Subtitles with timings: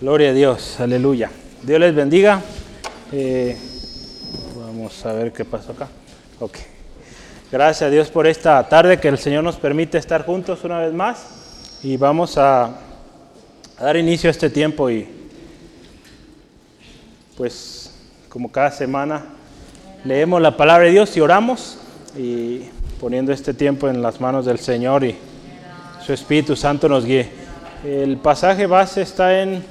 [0.00, 1.30] Gloria a Dios, aleluya.
[1.62, 2.40] Dios les bendiga.
[3.12, 3.54] Eh,
[4.56, 5.88] vamos a ver qué pasó acá.
[6.38, 6.56] Ok.
[7.52, 10.94] Gracias a Dios por esta tarde que el Señor nos permite estar juntos una vez
[10.94, 11.80] más.
[11.82, 15.06] Y vamos a, a dar inicio a este tiempo y
[17.36, 17.92] pues
[18.30, 19.26] como cada semana
[20.06, 21.76] leemos la palabra de Dios y oramos
[22.16, 22.62] y
[22.98, 25.14] poniendo este tiempo en las manos del Señor y
[26.02, 27.28] su Espíritu Santo nos guíe.
[27.84, 29.62] El pasaje base está en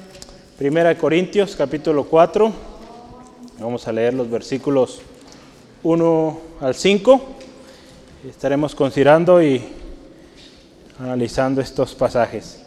[0.62, 2.52] 1 Corintios capítulo 4.
[3.60, 5.00] Vamos a leer los versículos
[5.84, 7.22] 1 al 5.
[8.30, 9.64] Estaremos considerando y
[11.00, 12.62] analizando estos pasajes.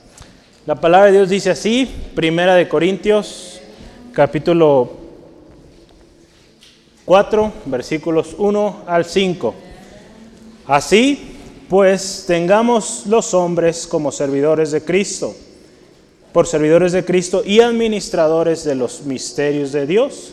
[0.65, 3.60] La palabra de Dios dice así, 1 de Corintios
[4.12, 4.90] capítulo
[7.04, 9.54] 4, versículos 1 al 5.
[10.66, 11.37] Así,
[11.68, 15.34] pues, tengamos los hombres como servidores de Cristo
[16.32, 20.32] por servidores de Cristo y administradores de los misterios de Dios.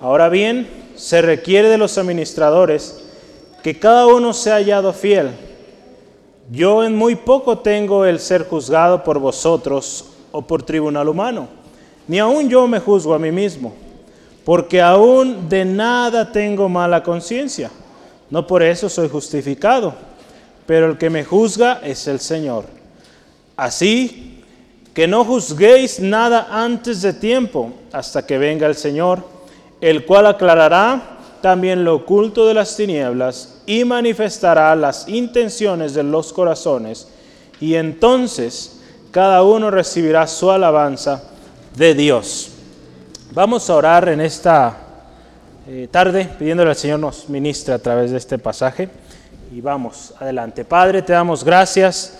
[0.00, 3.02] Ahora bien, se requiere de los administradores
[3.62, 5.30] que cada uno sea hallado fiel.
[6.50, 11.48] Yo en muy poco tengo el ser juzgado por vosotros o por tribunal humano,
[12.06, 13.74] ni aun yo me juzgo a mí mismo,
[14.44, 17.70] porque aún de nada tengo mala conciencia.
[18.30, 19.94] No por eso soy justificado,
[20.66, 22.64] pero el que me juzga es el Señor.
[23.56, 24.35] Así
[24.96, 29.22] que no juzguéis nada antes de tiempo, hasta que venga el Señor,
[29.78, 36.32] el cual aclarará también lo oculto de las tinieblas y manifestará las intenciones de los
[36.32, 37.08] corazones,
[37.60, 38.80] y entonces
[39.10, 41.24] cada uno recibirá su alabanza
[41.76, 42.52] de Dios.
[43.32, 44.78] Vamos a orar en esta
[45.68, 48.88] eh, tarde pidiéndole al Señor nos ministre a través de este pasaje.
[49.52, 50.64] Y vamos adelante.
[50.64, 52.14] Padre, te damos gracias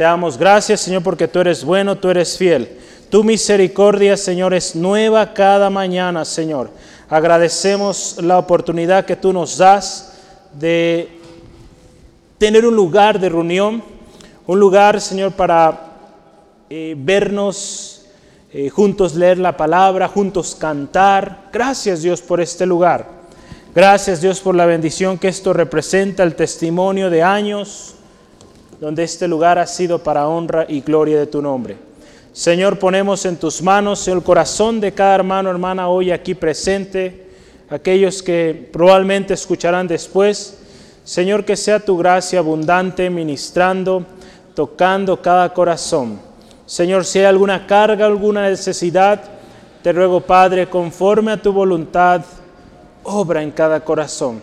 [0.00, 2.66] te damos gracias, Señor, porque tú eres bueno, tú eres fiel.
[3.10, 6.70] Tu misericordia, Señor, es nueva cada mañana, Señor.
[7.10, 10.14] Agradecemos la oportunidad que tú nos das
[10.54, 11.06] de
[12.38, 13.84] tener un lugar de reunión,
[14.46, 15.78] un lugar, Señor, para
[16.70, 18.06] eh, vernos
[18.54, 21.50] eh, juntos, leer la palabra, juntos cantar.
[21.52, 23.06] Gracias, Dios, por este lugar.
[23.74, 27.96] Gracias, Dios, por la bendición que esto representa, el testimonio de años
[28.80, 31.76] donde este lugar ha sido para honra y gloria de tu nombre.
[32.32, 37.26] Señor, ponemos en tus manos el corazón de cada hermano, hermana, hoy aquí presente,
[37.68, 40.58] aquellos que probablemente escucharán después.
[41.04, 44.06] Señor, que sea tu gracia abundante, ministrando,
[44.54, 46.18] tocando cada corazón.
[46.64, 49.20] Señor, si hay alguna carga, alguna necesidad,
[49.82, 52.22] te ruego, Padre, conforme a tu voluntad,
[53.02, 54.40] obra en cada corazón.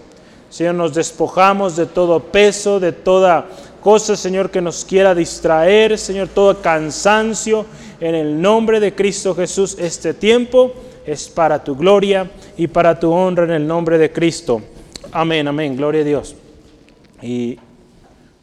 [0.49, 3.47] Señor, nos despojamos de todo peso, de toda
[3.81, 7.65] cosa, Señor, que nos quiera distraer, Señor, todo cansancio.
[7.99, 10.73] En el nombre de Cristo Jesús, este tiempo
[11.05, 14.61] es para tu gloria y para tu honra en el nombre de Cristo.
[15.11, 16.35] Amén, amén, gloria a Dios.
[17.21, 17.57] Y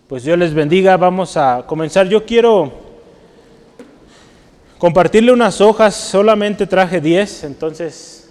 [0.09, 2.09] pues Dios les bendiga, vamos a comenzar.
[2.09, 2.73] Yo quiero
[4.79, 8.24] compartirle unas hojas, solamente traje 10, entonces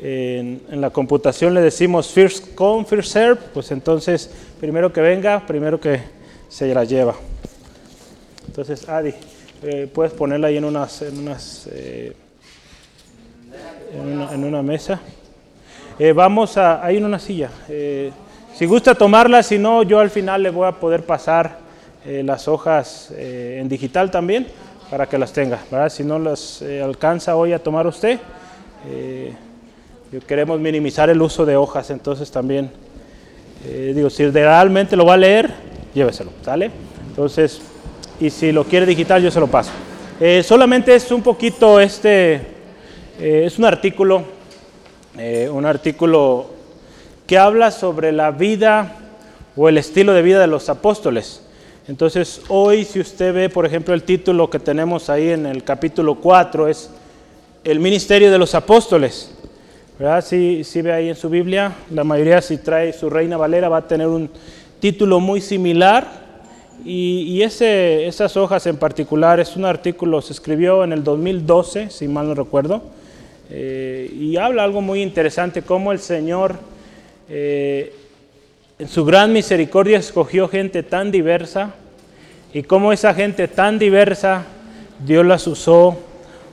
[0.00, 5.80] en, la computación le decimos first come, first serve, pues entonces primero que venga, primero
[5.80, 6.00] que
[6.48, 7.14] se la lleva.
[8.46, 9.14] Entonces, Adi,
[9.62, 12.12] eh, puedes ponerla ahí en unas, en unas, eh,
[13.92, 15.00] en, una, mesa.
[15.98, 17.50] Eh, vamos a, ahí en una silla.
[17.66, 21.58] si gusta tomarla, si no, yo al final le voy a poder pasar
[22.04, 24.46] las hojas en digital también
[24.90, 25.58] para que las tenga.
[25.88, 28.20] Si no las alcanza hoy a tomar usted
[30.20, 32.70] queremos minimizar el uso de hojas, entonces también,
[33.66, 35.50] eh, digo, si realmente lo va a leer,
[35.94, 36.70] lléveselo, ¿sale?
[37.08, 37.60] Entonces,
[38.20, 39.70] y si lo quiere digital, yo se lo paso.
[40.20, 42.34] Eh, solamente es un poquito este,
[43.20, 44.22] eh, es un artículo,
[45.52, 46.46] un artículo
[47.26, 48.96] que habla sobre la vida
[49.56, 51.42] o el estilo de vida de los apóstoles.
[51.86, 56.16] Entonces, hoy si usted ve, por ejemplo, el título que tenemos ahí en el capítulo
[56.16, 56.90] 4 es
[57.62, 59.33] el ministerio de los apóstoles.
[59.98, 60.24] ¿Verdad?
[60.24, 63.78] Si, si ve ahí en su Biblia, la mayoría si trae su Reina Valera va
[63.78, 64.28] a tener un
[64.80, 66.24] título muy similar.
[66.84, 72.08] Y, ese, esas hojas en particular es un artículo, se escribió en el 2012, si
[72.08, 72.82] mal no recuerdo,
[73.48, 76.56] eh, y habla algo muy interesante, cómo el Señor
[77.30, 77.94] eh,
[78.78, 81.72] en su gran misericordia escogió gente tan diversa
[82.52, 84.44] y cómo esa gente tan diversa
[85.06, 85.96] Dios las usó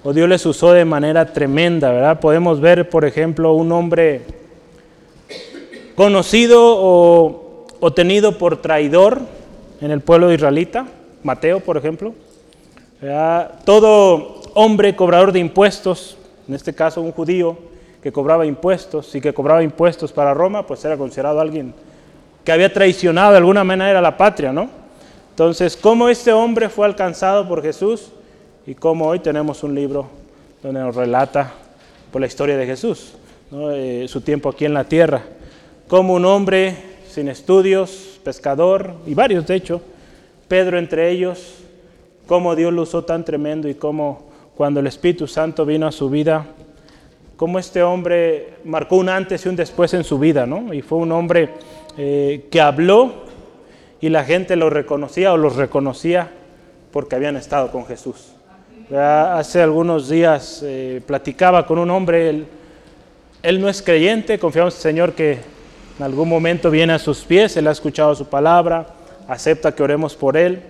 [0.03, 2.19] o Dios les usó de manera tremenda, ¿verdad?
[2.19, 4.21] Podemos ver, por ejemplo, un hombre
[5.95, 9.21] conocido o, tenido por traidor
[9.79, 10.87] en el pueblo israelita,
[11.23, 12.13] Mateo, por ejemplo.
[13.65, 16.17] Todo hombre cobrador de impuestos,
[16.47, 17.57] en este caso un judío
[18.01, 21.73] que cobraba impuestos y que cobraba impuestos para Roma, pues era considerado alguien
[22.43, 24.67] que había traicionado de alguna manera la patria, ¿no?
[25.29, 28.11] Entonces, ¿cómo este hombre fue alcanzado por Jesús?
[28.67, 30.07] Y cómo hoy tenemos un libro
[30.61, 31.51] donde nos relata
[32.11, 33.13] por la historia de Jesús,
[33.51, 35.23] eh, su tiempo aquí en la tierra.
[35.87, 36.75] Como un hombre
[37.09, 39.81] sin estudios, pescador, y varios de hecho,
[40.47, 41.55] Pedro entre ellos,
[42.27, 46.11] cómo Dios lo usó tan tremendo y cómo cuando el Espíritu Santo vino a su
[46.11, 46.45] vida,
[47.37, 50.71] cómo este hombre marcó un antes y un después en su vida, ¿no?
[50.71, 51.49] Y fue un hombre
[51.97, 53.11] eh, que habló
[53.99, 56.29] y la gente lo reconocía o los reconocía
[56.91, 58.35] porque habían estado con Jesús.
[58.93, 62.45] Hace algunos días eh, platicaba con un hombre,
[63.41, 65.39] él, no es creyente, confiamos en el Señor que
[65.97, 68.87] en algún momento viene a sus pies, él ha escuchado su palabra,
[69.29, 70.61] acepta que oremos por él.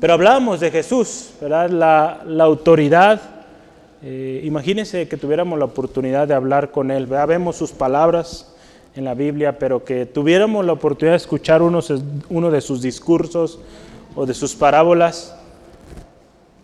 [0.00, 1.68] Pero hablábamos de Jesús, ¿verdad?
[1.68, 3.20] La, la autoridad.
[4.00, 7.06] Eh, imagínense que tuviéramos la oportunidad de hablar con él.
[7.06, 8.54] Vemos sus palabras
[8.94, 11.80] en la Biblia, pero que tuviéramos la oportunidad de escuchar uno,
[12.28, 13.58] uno de sus discursos
[14.14, 15.34] o de sus parábolas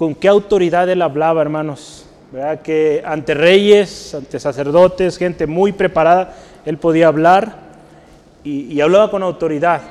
[0.01, 2.07] con qué autoridad él hablaba, hermanos.
[2.33, 2.63] ¿Verdad?
[2.63, 7.59] Que ante reyes, ante sacerdotes, gente muy preparada, él podía hablar
[8.43, 9.83] y, hablaba con autoridad.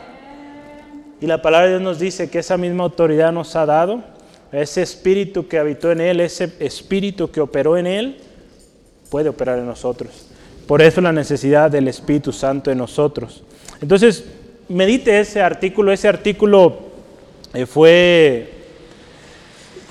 [1.21, 4.01] Y la palabra de Dios nos dice que esa misma autoridad nos ha dado,
[4.51, 8.17] ese espíritu que habitó en él, ese espíritu que operó en él,
[9.11, 10.25] puede operar en nosotros.
[10.65, 13.43] Por eso la necesidad del Espíritu Santo en nosotros.
[13.79, 14.25] Entonces,
[14.69, 15.91] medite ese artículo.
[15.91, 16.79] Ese artículo
[17.53, 18.58] eh, fue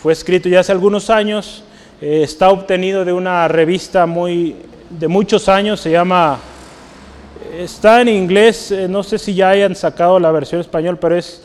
[0.03, 1.65] fue escrito ya hace algunos años,
[2.01, 4.55] eh, está obtenido de una revista muy,
[4.91, 6.39] de muchos años, se llama,
[7.59, 11.43] está en inglés, eh, no sé si ya hayan sacado la versión español, pero es,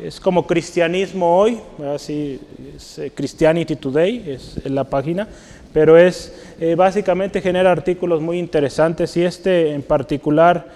[0.00, 1.58] es como Cristianismo Hoy,
[1.92, 2.38] así
[2.76, 5.26] es eh, Christianity Today, es la página,
[5.72, 6.32] pero es
[6.76, 10.66] básicamente genera artículos muy interesantes y este en particular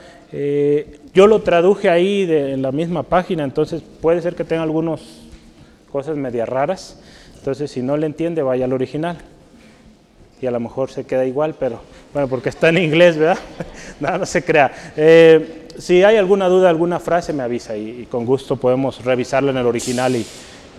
[1.13, 5.26] yo lo traduje ahí de, en la misma página, entonces puede ser que tenga algunos
[5.91, 6.99] cosas medias raras.
[7.37, 9.19] Entonces, si no le entiende, vaya al original.
[10.41, 11.81] Y a lo mejor se queda igual, pero
[12.13, 13.39] bueno, porque está en inglés, ¿verdad?
[14.01, 14.93] no, no se crea.
[14.97, 19.57] Eh, si hay alguna duda, alguna frase, me avisa y, con gusto podemos revisarlo en
[19.57, 20.27] el original y,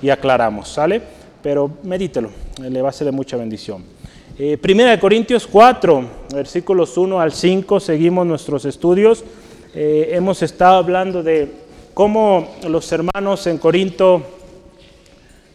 [0.02, 1.02] y, aclaramos, ¿sale?
[1.42, 2.30] Pero medítelo,
[2.62, 3.84] le va a ser de mucha bendición.
[4.40, 9.24] Eh, primera de Corintios 4, versículos 1 al 5, seguimos nuestros estudios.
[9.74, 11.52] Eh, hemos estado hablando de
[11.96, 14.22] cómo los hermanos en Corinto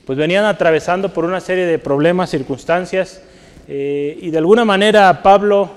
[0.06, 3.22] pues venían atravesando por una serie de problemas, circunstancias,
[3.69, 5.70] eh, y de alguna manera Pablo,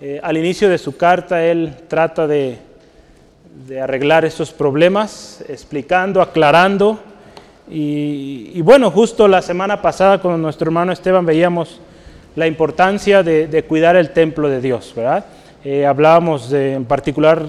[0.00, 2.58] eh, al inicio de su carta, él trata de,
[3.82, 6.98] arreglar esos problemas, explicando, aclarando,
[7.72, 11.80] y, bueno, justo la semana pasada con nuestro hermano Esteban veíamos
[12.34, 15.24] la importancia de, cuidar el templo de Dios, ¿verdad?
[15.62, 17.44] Eh, hablábamos de, en particular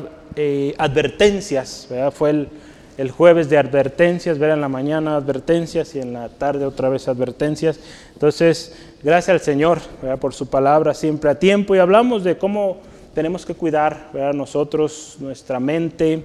[0.77, 2.11] advertencias, ¿verdad?
[2.11, 2.49] Fue el,
[2.97, 7.07] el jueves de advertencias, ver en la mañana advertencias y en la tarde otra vez
[7.07, 7.79] advertencias.
[8.13, 9.79] Entonces, gracias al Señor
[10.19, 12.77] por su palabra siempre a tiempo y hablamos de cómo
[13.13, 16.23] tenemos que cuidar nosotros nuestra mente,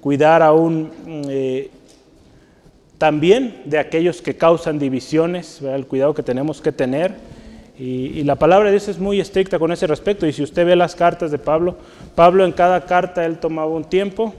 [0.00, 0.90] cuidar aún
[1.28, 1.70] eh,
[2.98, 7.14] también de aquellos que causan divisiones, el cuidado que tenemos que tener.
[7.78, 10.26] Y, y, la palabra de Dios es muy estricta con ese respecto.
[10.26, 11.76] Y si usted ve las cartas de Pablo,
[12.14, 14.34] Pablo en cada carta él tomaba un tiempo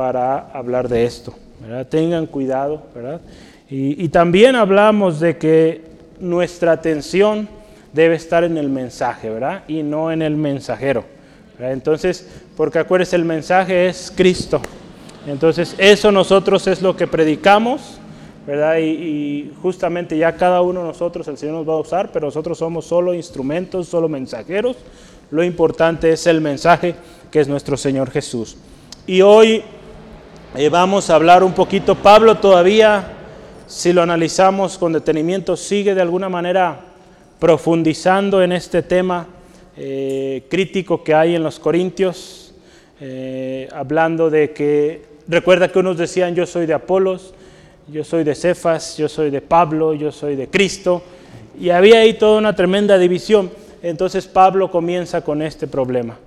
[0.00, 1.34] para hablar de esto.
[1.90, 3.20] Tengan cuidado, ¿verdad?
[3.68, 5.82] Y, también hablamos de que
[6.18, 7.46] nuestra atención
[7.92, 9.62] debe estar en el mensaje, ¿verdad?
[9.68, 11.04] Y no en el mensajero.
[11.58, 12.26] Entonces,
[12.56, 14.62] porque acuérdense, el mensaje es Cristo.
[15.26, 17.98] Entonces, eso nosotros es lo que predicamos,
[18.46, 18.78] ¿verdad?
[18.78, 22.24] Y, y, justamente ya cada uno de nosotros, el Señor nos va a usar, pero
[22.24, 24.78] nosotros somos solo instrumentos, solo mensajeros.
[25.30, 26.94] Lo importante es el mensaje
[27.30, 28.56] que es nuestro Señor Jesús.
[29.06, 29.62] Y hoy
[30.70, 31.94] vamos a hablar un poquito.
[31.94, 33.12] Pablo todavía,
[33.66, 36.80] si lo analizamos con detenimiento, sigue de alguna manera
[37.38, 39.26] profundizando en este tema
[39.76, 42.52] eh, crítico que hay en los Corintios,
[43.00, 47.32] eh, hablando de que, recuerda que unos decían yo soy de Apolos,
[47.88, 51.02] yo soy de Cefas, yo soy de Pablo, yo soy de Cristo,
[51.58, 53.50] y había ahí toda una tremenda división.
[53.82, 56.18] Entonces Pablo comienza con este problema.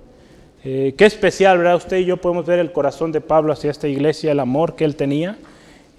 [0.66, 1.76] Eh, qué especial, ¿verdad?
[1.76, 4.86] Usted y yo podemos ver el corazón de Pablo hacia esta iglesia, el amor que
[4.86, 5.36] él tenía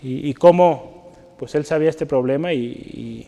[0.01, 3.27] y, cómo pues él sabía este problema y,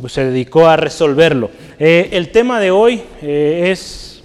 [0.00, 1.50] pues se dedicó a resolverlo.
[1.80, 4.22] Eh, el tema de hoy eh, es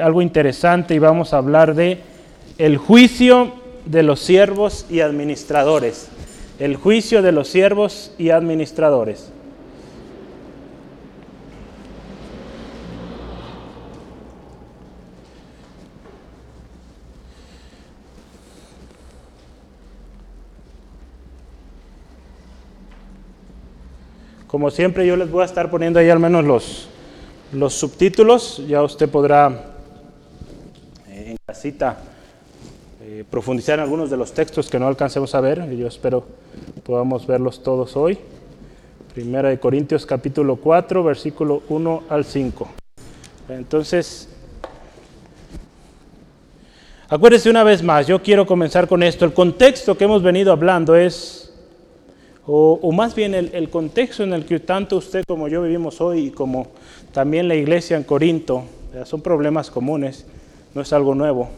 [0.00, 1.98] algo interesante y vamos a hablar de
[2.56, 3.52] el juicio
[3.84, 6.08] de los siervos y administradores.
[6.58, 9.30] el juicio de los siervos y administradores.
[24.52, 26.86] Como siempre yo les voy a estar poniendo ahí al menos los,
[27.54, 29.48] los subtítulos, ya usted podrá
[31.08, 31.96] eh, en casita
[33.00, 36.26] eh, profundizar en algunos de los textos que no alcancemos a ver, y yo espero
[36.84, 38.18] podamos verlos todos hoy.
[39.14, 42.68] Primera de Corintios capítulo 4, versículo 1 al 5.
[43.48, 44.28] Entonces,
[47.08, 49.24] acuérdese una vez más, yo quiero comenzar con esto.
[49.24, 51.41] El contexto que hemos venido hablando es
[52.46, 56.30] o, más bien el, contexto en el que tanto usted como yo vivimos hoy y
[56.30, 56.68] como
[57.12, 58.64] también la iglesia en Corinto,
[59.04, 60.26] son problemas comunes,
[60.74, 61.50] no es algo nuevo.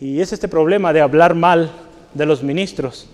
[0.00, 1.70] Y es este problema de hablar mal
[2.14, 3.08] de los ministros.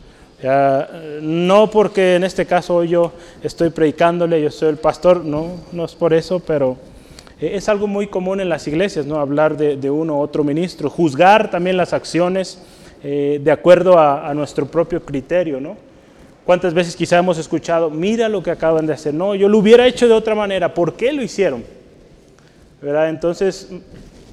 [1.22, 5.94] no porque en este caso yo estoy predicándole, yo soy el pastor, no, no es
[5.94, 6.76] por eso, pero
[7.40, 9.18] eh, es algo muy común en las iglesias, ¿no?
[9.18, 12.60] hablar de, uno u otro ministro, juzgar también las acciones
[13.02, 15.60] eh, de acuerdo a, a, nuestro propio criterio.
[15.60, 15.76] ¿no?
[16.46, 19.12] ¿Cuántas veces quizá hemos escuchado, mira lo que acaban de hacer?
[19.12, 20.72] No, yo lo hubiera hecho de otra manera.
[20.72, 21.64] ¿Por qué lo hicieron?
[22.80, 23.08] ¿Verdad?
[23.08, 23.68] Entonces,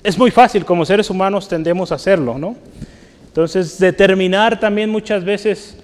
[0.03, 2.55] es muy fácil, como seres humanos tendemos a hacerlo, ¿no?
[3.25, 5.75] Entonces, determinar también muchas veces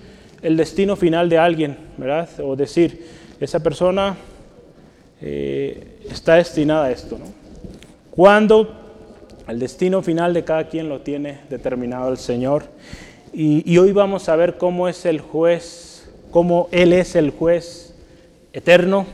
[0.43, 2.29] el destino final de alguien, ¿verdad?
[2.43, 3.07] O decir,
[3.39, 4.15] esa persona
[5.24, 7.25] eh, está destinada a esto, ¿no?
[8.12, 9.01] Cuando
[9.48, 12.65] el destino final de cada quien lo tiene determinado el Señor.
[13.33, 15.88] y hoy vamos a ver cómo es el juez
[16.31, 17.93] cómo Él es el juez
[18.53, 19.05] eterno,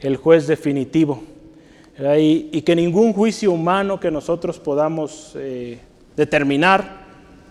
[0.00, 1.22] el juez definitivo.
[2.18, 5.78] Y, que ningún juicio humano que nosotros podamos eh,
[6.16, 7.00] determinar,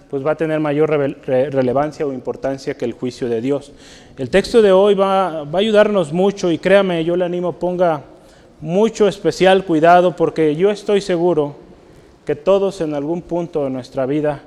[0.10, 3.72] pues va a tener mayor relevancia o importancia que el juicio de Dios.
[4.18, 8.02] El texto de hoy va, va a ayudarnos mucho y créame, yo le animo, ponga
[8.60, 11.56] mucho especial cuidado porque yo estoy seguro
[12.26, 14.42] que todos en algún punto de nuestra vida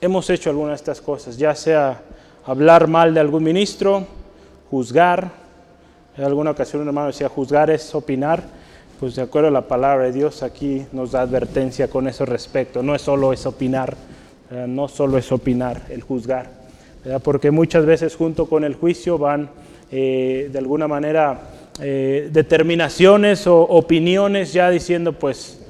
[0.00, 2.02] hemos hecho alguna de estas cosas, ya sea
[2.46, 4.06] hablar mal de algún ministro,
[4.70, 5.30] juzgar.
[6.16, 8.42] En alguna ocasión un hermano decía, juzgar es opinar.
[8.98, 12.82] Pues de acuerdo a la palabra de Dios aquí nos da advertencia con ese respecto.
[12.82, 13.94] No es solo es opinar,
[14.66, 16.50] no solo es opinar, el juzgar.
[17.22, 19.50] Porque muchas veces junto con el juicio van
[19.90, 21.40] eh, de alguna manera
[21.80, 25.60] eh, determinaciones o opiniones ya diciendo pues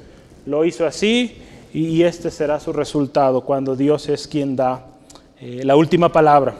[0.47, 1.37] lo hizo así
[1.71, 4.87] y este será su resultado cuando Dios es quien da
[5.39, 6.55] eh, la última palabra.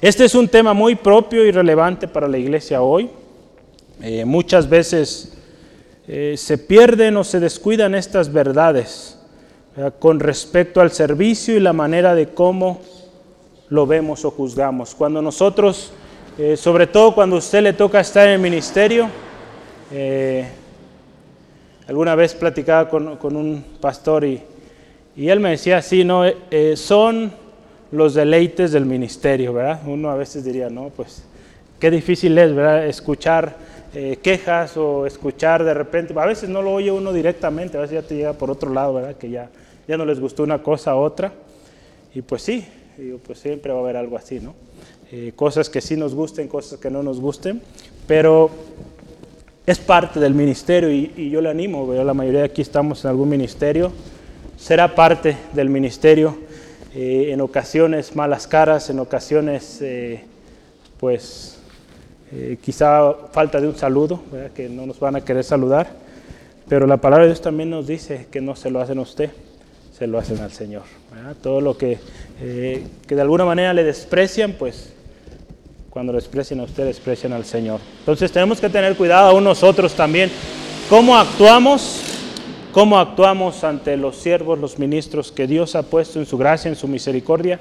[0.00, 3.10] Este es un tema muy propio y relevante para la iglesia hoy.
[4.00, 5.36] Eh, muchas veces
[6.08, 9.18] eh, se pierden o se descuidan estas verdades
[9.98, 12.80] con respecto al servicio y la manera de cómo
[13.68, 14.94] lo vemos o juzgamos.
[14.94, 15.92] Cuando nosotros,
[16.54, 19.08] sobre todo cuando a usted le toca estar en el ministerio,
[21.88, 24.40] alguna vez platicaba con, un pastor y,
[25.16, 26.22] y, él me decía así, ¿no?
[26.76, 27.32] son
[27.94, 29.80] los deleites del ministerio, ¿verdad?
[29.86, 31.22] Uno a veces diría, no, pues
[31.78, 32.86] qué difícil es, ¿verdad?
[32.86, 33.56] Escuchar
[33.94, 38.02] eh, quejas o escuchar de repente, a veces no lo oye uno directamente, a veces
[38.02, 39.16] ya te llega por otro lado, ¿verdad?
[39.16, 39.48] Que ya,
[39.86, 41.32] ya no les gustó una cosa a otra.
[42.14, 42.64] Y pues sí,
[43.24, 44.54] pues siempre va a haber algo así, ¿no?
[45.12, 47.62] Eh, cosas que sí nos gusten, cosas que no nos gusten,
[48.08, 48.50] pero
[49.66, 52.06] es parte del ministerio y, yo le animo, ¿verdad?
[52.06, 53.92] la mayoría de aquí estamos en algún ministerio,
[54.56, 56.36] será parte del ministerio
[56.94, 60.22] eh, en ocasiones malas caras, en ocasiones eh,
[61.00, 61.58] pues
[62.32, 64.22] eh, quizá falta de un saludo,
[64.54, 65.88] que no nos van a querer saludar,
[66.68, 69.30] pero la palabra de Dios también nos dice que no se lo hacen a usted,
[69.92, 70.82] se lo hacen al Señor.
[71.42, 71.98] Todo lo que,
[72.38, 74.92] que de alguna manera le desprecian, pues
[75.90, 77.80] cuando desprecian a usted, desprecian al Señor.
[78.00, 80.30] Entonces tenemos que tener cuidado aún nosotros también,
[80.88, 82.23] cómo actuamos
[82.74, 86.74] cómo actuamos ante los siervos, los ministros que Dios ha puesto en su gracia, en
[86.74, 87.60] su misericordia,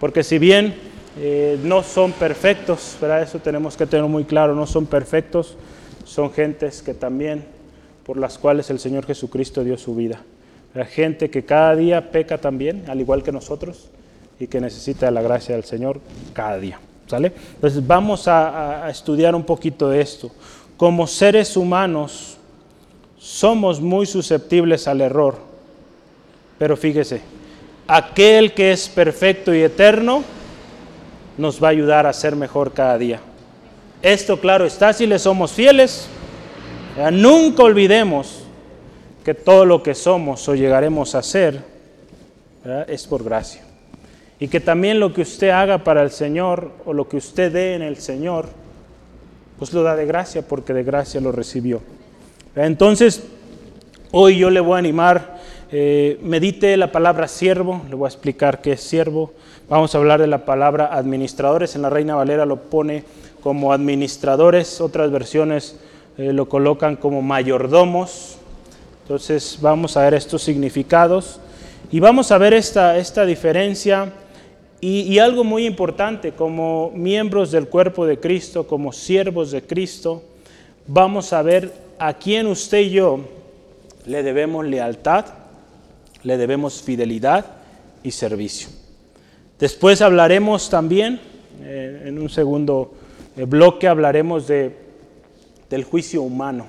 [0.00, 0.74] porque si bien
[1.18, 5.54] eh, no son perfectos, para eso tenemos que tener muy claro, no son perfectos,
[6.06, 7.44] son gentes que también,
[8.06, 10.22] por las cuales el Señor Jesucristo dio su vida.
[10.72, 13.90] La gente que cada día peca también, al igual que nosotros,
[14.40, 16.00] y que necesita la gracia del Señor
[16.32, 16.80] cada día.
[17.06, 17.32] ¿Sale?
[17.54, 20.30] Entonces vamos a, a estudiar un poquito de esto.
[20.78, 22.37] Como seres humanos,
[23.18, 25.38] somos muy susceptibles al error.
[26.58, 27.20] Pero fíjese,
[27.86, 30.22] aquel que es perfecto y eterno
[31.36, 33.20] nos va a ayudar a ser mejor cada día.
[34.02, 36.08] Esto claro está si le somos fieles.
[37.12, 38.42] Nunca olvidemos
[39.24, 41.62] que todo lo que somos o llegaremos a ser
[42.86, 43.62] es por gracia.
[44.40, 47.74] Y que también lo que usted haga para el Señor o lo que usted dé
[47.74, 48.48] en el Señor,
[49.58, 51.80] pues lo da de gracia porque de gracia lo recibió.
[52.66, 53.22] Entonces,
[54.10, 55.38] hoy yo le voy a animar,
[55.70, 59.32] eh, medite la palabra siervo, le voy a explicar qué es siervo.
[59.68, 63.04] Vamos a hablar de la palabra administradores, en la Reina Valera lo pone
[63.42, 65.78] como administradores, otras versiones
[66.16, 68.38] eh, lo colocan como mayordomos.
[69.02, 71.40] Entonces vamos a ver estos significados
[71.90, 74.12] y vamos a ver esta, esta diferencia
[74.80, 80.22] y, algo muy importante, como miembros del cuerpo de Cristo, como siervos de Cristo,
[80.86, 83.20] vamos a ver a quién usted y yo
[84.06, 85.26] le debemos lealtad,
[86.22, 87.46] le debemos fidelidad
[88.02, 88.68] y servicio.
[89.58, 91.20] Después hablaremos también,
[91.62, 92.94] eh, en un segundo
[93.36, 94.74] eh, bloque, hablaremos de,
[95.68, 96.66] del juicio humano.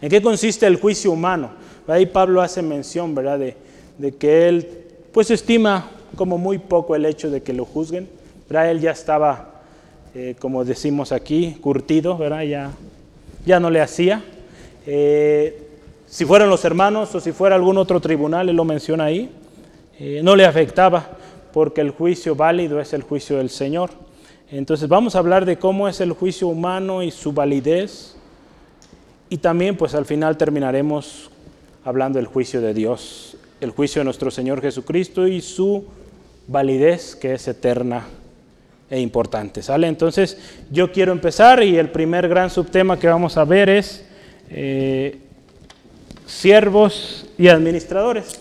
[0.00, 1.50] ¿En qué consiste el juicio humano?
[1.86, 3.56] Ahí Pablo hace mención, ¿verdad?, de,
[3.98, 4.68] de que él
[5.12, 8.08] pues estima como muy poco el hecho de que lo juzguen.
[8.48, 8.70] ¿verdad?
[8.70, 9.62] Él ya estaba,
[10.14, 12.42] eh, como decimos aquí, curtido, ¿verdad?
[12.42, 12.70] Ya,
[13.46, 14.22] ya no le hacía.
[14.86, 15.66] Eh,
[16.06, 19.30] si fueran los hermanos o si fuera algún otro tribunal, él lo menciona ahí,
[19.98, 21.10] eh, no le afectaba
[21.52, 23.90] porque el juicio válido es el juicio del Señor.
[24.50, 28.16] Entonces vamos a hablar de cómo es el juicio humano y su validez
[29.28, 31.30] y también pues al final terminaremos
[31.84, 35.84] hablando del juicio de Dios, el juicio de nuestro Señor Jesucristo y su
[36.48, 38.06] validez que es eterna
[38.90, 39.62] e importante.
[39.62, 39.86] ¿Sale?
[39.86, 40.38] Entonces
[40.72, 44.04] yo quiero empezar y el primer gran subtema que vamos a ver es
[44.50, 45.18] eh,
[46.26, 48.40] siervos y administradores.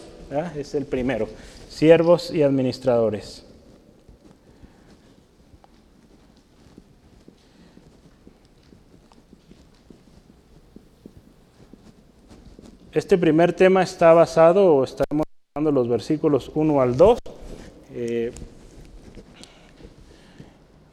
[0.56, 1.28] Es el primero,
[1.70, 3.46] siervos y administradores.
[12.92, 15.24] Este primer tema está basado, o estamos
[15.54, 17.20] hablando los versículos 1 al 2,
[17.94, 18.32] eh,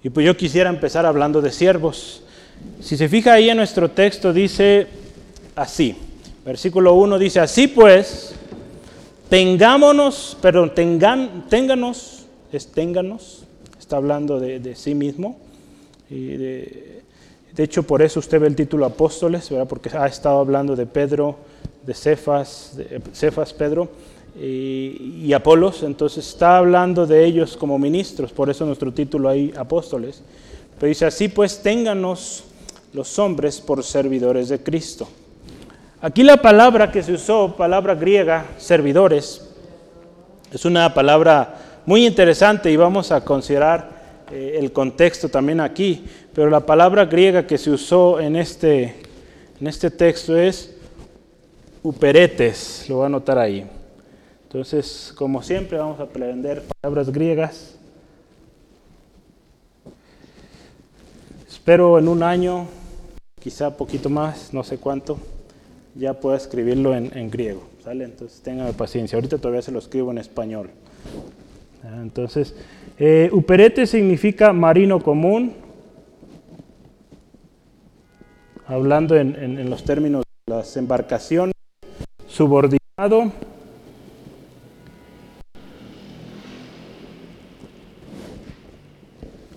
[0.02, 2.23] y pues yo quisiera empezar hablando de siervos.
[2.80, 4.87] Si se fija ahí en nuestro texto dice
[5.57, 5.97] así,
[6.45, 8.35] versículo 1 dice, así pues,
[9.29, 13.45] tengámonos, perdón, tengan, ténganos, es ténganos,
[13.79, 15.38] está hablando de, sí mismo.
[16.09, 17.03] Y de,
[17.59, 19.66] hecho, por eso usted ve el título apóstoles, ¿verdad?
[19.66, 21.37] porque ha estado hablando de Pedro,
[21.85, 23.88] de Cefas, de Cefas, Pedro
[24.38, 30.23] y, Apolos, entonces está hablando de ellos como ministros, por eso nuestro título ahí, apóstoles.
[30.79, 32.45] Pero dice, así pues, ténganos
[32.92, 35.09] los hombres por servidores de Cristo.
[36.07, 39.45] Aquí la palabra que se usó, palabra griega, servidores,
[40.53, 43.90] es una palabra muy interesante y vamos a considerar
[44.31, 48.95] eh, el contexto también aquí, pero la palabra griega que se usó en este,
[49.61, 50.77] en este texto es
[51.83, 53.66] uperetes, lo voy a anotar ahí.
[54.45, 57.75] Entonces, como siempre, vamos a aprender palabras griegas.
[61.49, 62.69] Espero en un año,
[63.40, 65.19] quizá poquito más, no sé cuánto,
[65.98, 67.68] ya pueda escribirlo en, griego.
[67.82, 68.04] ¿sale?
[68.04, 69.16] Entonces, tengan paciencia.
[69.16, 70.70] Ahorita todavía se lo escribo en español.
[72.02, 72.54] Entonces,
[72.98, 75.54] eh, uperete significa marino común,
[78.66, 81.54] hablando en, en los términos de las embarcaciones,
[82.26, 83.30] subordinado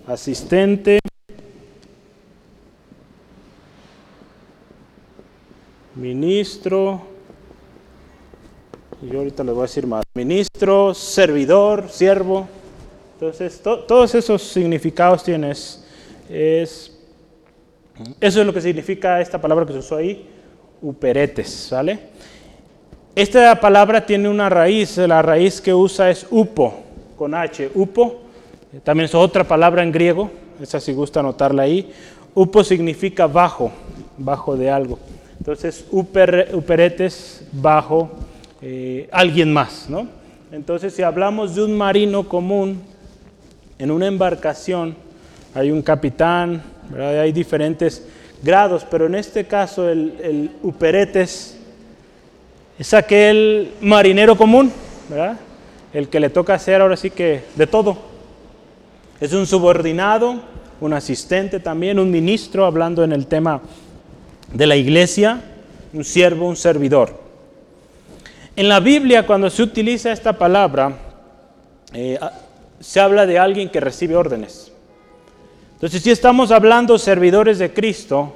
[0.10, 1.00] asistente,
[6.00, 7.02] ministro,
[9.02, 12.48] y ahorita les voy a decir más, ministro, servidor, siervo.
[13.14, 15.86] Entonces, todos esos significados tienes.
[16.30, 16.98] Es,
[18.20, 20.28] eso es lo que significa esta palabra que se usó ahí,
[20.82, 21.74] uperetes.
[23.16, 26.74] Esta palabra tiene una raíz, la raíz que usa es upo,
[27.18, 28.22] con H, upo,
[28.84, 30.30] también es otra palabra en griego,
[30.62, 31.92] esa si gusta anotarla ahí.
[32.36, 33.72] Upo significa bajo,
[34.18, 35.00] bajo de algo.
[35.40, 38.12] Entonces, uper, uperetes, bajo
[38.62, 40.08] eh, alguien más, ¿no?
[40.52, 42.82] Entonces, si hablamos de un marino común,
[43.78, 44.96] en una embarcación
[45.56, 46.62] hay un capitán,
[46.98, 48.06] hay diferentes
[48.44, 51.58] grados, pero en este caso el, el uperetes
[52.78, 54.72] es aquel marinero común,
[55.10, 55.38] ¿verdad?
[55.94, 57.98] El que le toca hacer ahora sí que de todo,
[59.20, 60.42] es un subordinado,
[60.82, 63.62] un asistente también, un ministro, hablando en el tema
[64.54, 65.42] de la iglesia,
[65.94, 67.20] un siervo, un servidor.
[68.56, 70.94] En la Biblia, cuando se utiliza esta palabra,
[71.94, 72.20] eh,
[72.80, 74.72] se habla de alguien que recibe órdenes.
[75.74, 78.36] Entonces, si estamos hablando servidores de Cristo,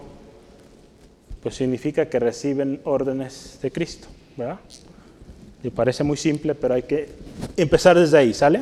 [1.42, 4.60] pues significa que reciben órdenes de Cristo, ¿verdad?
[5.62, 7.10] Me parece muy simple, pero hay que
[7.58, 8.62] empezar desde ahí, ¿sale?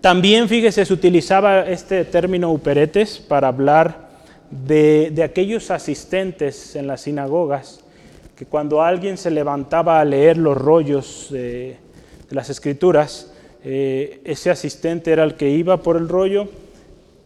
[0.00, 4.03] También, fíjese, se utilizaba este término uperetes para hablar
[4.62, 7.80] de, aquellos asistentes en las sinagogas
[8.36, 11.76] que cuando alguien se levantaba a leer los rollos de,
[12.30, 13.32] las escrituras,
[13.64, 16.48] eh, ese asistente era el que iba por el rollo,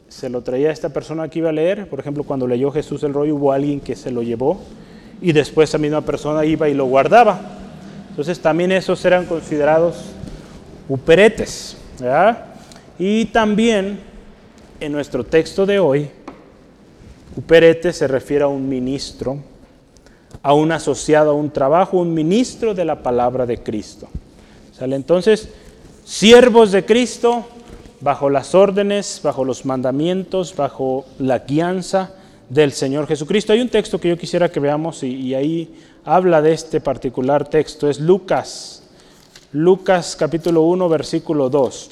[0.08, 3.02] se lo traía a esta persona que iba a leer, por ejemplo, cuando leyó Jesús
[3.02, 4.60] el rollo hubo alguien que se lo llevó
[5.20, 7.40] y después esa misma persona iba y lo guardaba.
[8.10, 10.12] Entonces también esos eran considerados
[10.88, 11.76] uperetes.
[12.98, 14.00] Y también
[14.80, 16.10] en nuestro texto de hoy,
[17.38, 19.38] uperete se refiere a un ministro
[20.42, 24.08] a un asociado a un trabajo, un ministro de la palabra de Cristo.
[24.76, 24.96] ¿Sale?
[24.96, 25.48] Entonces,
[26.04, 27.46] siervos de Cristo,
[28.00, 32.12] bajo las órdenes, bajo los mandamientos, bajo la guianza
[32.48, 33.52] del Señor Jesucristo.
[33.52, 35.74] Hay un texto que yo quisiera que veamos y, y ahí
[36.04, 38.84] habla de este particular texto, es Lucas,
[39.52, 41.90] Lucas capítulo 1, versículo 2.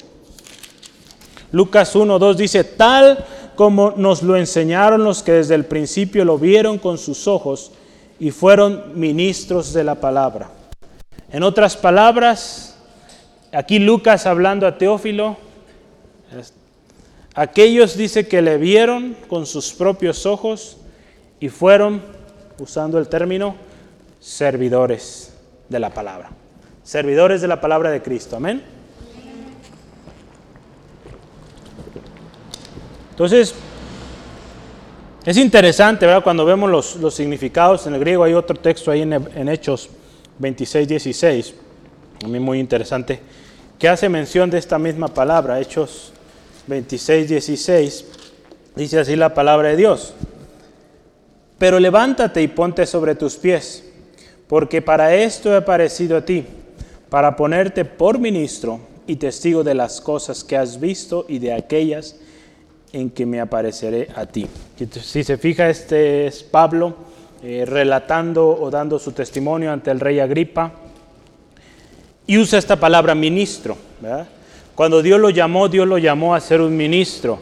[1.51, 3.23] Lucas 1, 2 dice, tal
[3.57, 7.71] como nos lo enseñaron los que desde el principio lo vieron con sus ojos,
[8.19, 10.49] y fueron ministros de la palabra.
[11.31, 12.77] En otras palabras,
[13.51, 15.37] aquí Lucas hablando a Teófilo,
[17.33, 20.77] aquellos dice que le vieron con sus propios ojos
[21.39, 22.01] y fueron,
[22.59, 23.55] usando el término,
[24.19, 25.33] servidores
[25.67, 26.29] de la palabra.
[26.83, 28.37] Servidores de la palabra de Cristo.
[28.37, 28.76] Amén.
[33.17, 33.55] Entonces,
[35.25, 36.21] es interesante, ¿verdad?
[36.21, 39.89] Cuando vemos los, significados en el griego, hay otro texto ahí en, Hechos
[40.37, 41.55] 26, 16,
[42.23, 43.19] a mí muy interesante,
[43.79, 46.13] que hace mención de esta misma palabra, Hechos
[46.67, 48.05] 26, 16,
[48.75, 50.13] dice así la palabra de Dios.
[51.57, 53.83] Pero levántate y ponte sobre tus pies,
[54.47, 56.45] porque para esto he aparecido a ti,
[57.09, 62.17] para ponerte por ministro y testigo de las cosas que has visto y de aquellas
[62.99, 64.47] en que me apareceré a ti.
[65.03, 66.95] Si se fija, este es Pablo
[67.43, 70.71] eh, relatando o dando su testimonio ante el rey Agripa
[72.25, 73.77] y usa esta palabra ministro.
[74.73, 77.37] Cuando Dios lo llamó, Dios lo llamó a ser un ministro.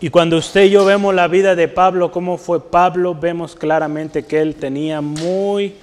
[0.00, 4.22] Y cuando usted y yo vemos la vida de Pablo, cómo fue Pablo, vemos claramente
[4.22, 5.74] que él tenía muy,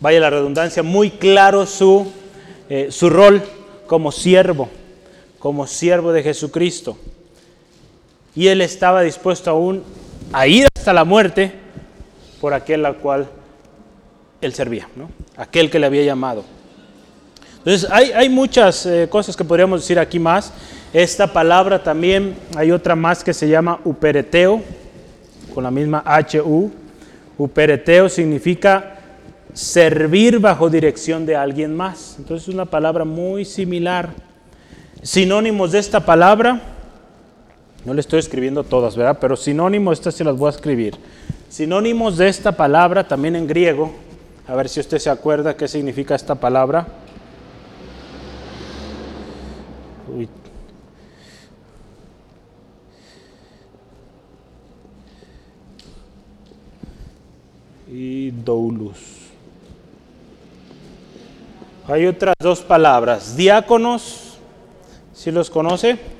[0.00, 2.06] vaya la redundancia, muy claro su,
[2.68, 3.42] eh, su rol
[3.86, 4.68] como siervo,
[5.38, 6.98] como siervo de Jesucristo
[8.36, 9.82] y él estaba dispuesto aún
[10.32, 11.52] a ir hasta la muerte
[12.40, 13.26] por aquel al cual
[14.42, 15.08] él servía, ¿no?
[15.36, 16.44] aquel que le había llamado.
[17.58, 20.52] Entonces hay, muchas eh, cosas que podríamos decir aquí más.
[20.92, 24.62] Esta palabra también hay otra más que se llama upereteo,
[25.52, 26.70] con la misma HU.
[27.38, 28.98] Upereteo significa
[29.52, 32.14] servir bajo dirección de alguien más.
[32.18, 34.10] Entonces es una palabra muy similar.
[35.02, 36.60] Sinónimos de esta palabra,
[37.86, 39.18] no le estoy escribiendo todas, ¿verdad?
[39.20, 40.96] Pero sinónimos, estas se las voy a escribir.
[41.48, 43.92] Sinónimos de esta palabra también en griego.
[44.48, 46.84] A ver si usted se acuerda qué significa esta palabra.
[50.12, 50.28] Uy.
[57.88, 58.98] Y doulus.
[61.86, 63.36] Hay otras dos palabras.
[63.36, 64.38] Diáconos,
[65.14, 66.15] si los conoce?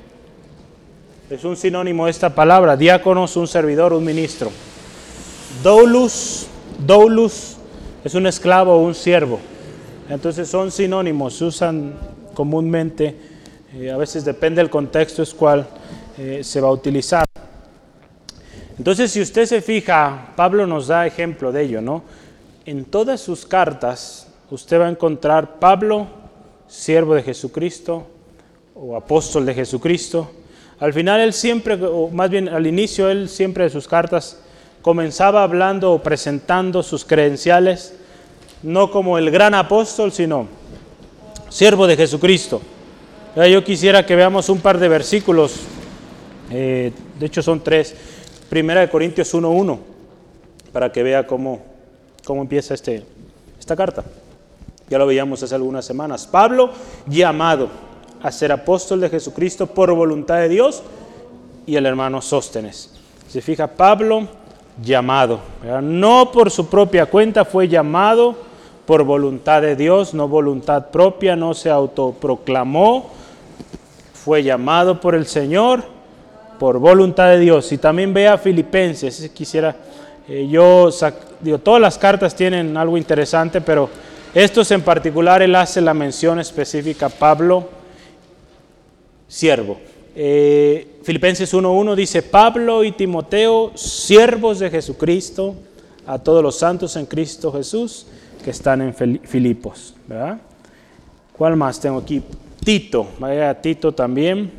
[1.29, 2.77] Es un sinónimo esta palabra.
[2.77, 4.49] Diáconos, un servidor, un ministro.
[5.61, 6.47] Doulus,
[6.79, 7.57] doulus
[8.05, 9.37] es un esclavo o un siervo.
[10.09, 11.95] Entonces son sinónimos, se usan
[12.33, 13.13] comúnmente,
[13.75, 15.67] eh, a veces depende del contexto es cual
[16.17, 17.25] eh, se va a utilizar.
[18.77, 22.03] Entonces si usted se fija, Pablo nos da ejemplo de ello, ¿no?
[22.65, 26.07] En todas sus cartas usted va a encontrar Pablo,
[26.69, 28.07] siervo de Jesucristo
[28.75, 30.31] o apóstol de Jesucristo,
[30.79, 34.39] al final él siempre, o más bien al inicio, él siempre de sus cartas
[34.81, 37.95] comenzaba hablando o presentando sus credenciales,
[38.61, 40.47] no como el gran apóstol, sino
[41.49, 42.61] siervo de Jesucristo.
[43.35, 45.55] Yo quisiera que veamos un par de versículos,
[46.51, 47.95] eh, de hecho son tres,
[48.49, 49.79] Primera de Corintios 1.1,
[50.71, 51.61] para que vea cómo,
[52.23, 53.03] cómo empieza este,
[53.59, 54.03] esta carta.
[54.89, 56.25] Ya lo veíamos hace algunas semanas.
[56.25, 56.71] Pablo,
[57.07, 57.86] llamado
[58.21, 60.83] a ser apóstol de Jesucristo por voluntad de Dios
[61.65, 62.93] y el hermano Sóstenes.
[63.27, 64.27] Se fija, Pablo
[64.81, 65.39] llamado,
[65.81, 68.35] no por su propia cuenta, fue llamado
[68.85, 73.09] por voluntad de Dios, no voluntad propia, no se autoproclamó,
[74.13, 75.83] fue llamado por el Señor
[76.57, 77.71] por voluntad de Dios.
[77.71, 79.75] Y también vea Filipenses, quisiera,
[80.27, 80.89] eh, yo
[81.41, 83.89] digo, todas las cartas tienen algo interesante, pero
[84.33, 87.67] estos en particular él hace la mención específica, Pablo,
[89.27, 89.77] siervo.
[90.15, 95.55] Eh, Filipenses 1.1 dice, Pablo y Timoteo, siervos de Jesucristo,
[96.07, 98.07] a todos los santos en Cristo Jesús
[98.43, 99.93] que están en Filipos.
[101.37, 102.23] ¿Cuál más tengo aquí?
[102.63, 104.51] Tito, vaya Tito también.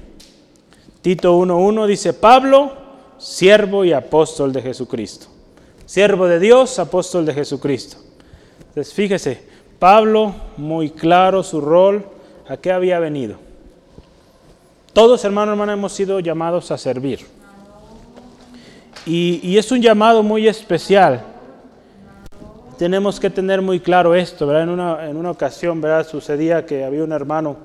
[1.01, 2.73] Tito 1.1 dice, Pablo,
[3.19, 5.27] siervo y apóstol de Jesucristo.
[5.87, 7.97] Siervo de Dios, apóstol de Jesucristo.
[8.69, 9.43] Entonces fíjese,
[9.79, 12.05] Pablo, muy claro su rol,
[12.47, 13.48] ¿a qué había venido?
[14.99, 17.21] Todos, hermanos, hermanas, hemos sido llamados a servir.
[19.07, 21.23] Y, y, es un llamado muy especial.
[22.77, 24.65] Tenemos que tener muy claro esto, ¿verdad?
[24.65, 26.05] En una, en una ocasión, ¿verdad?
[26.05, 27.59] Sucedía que había un hermano,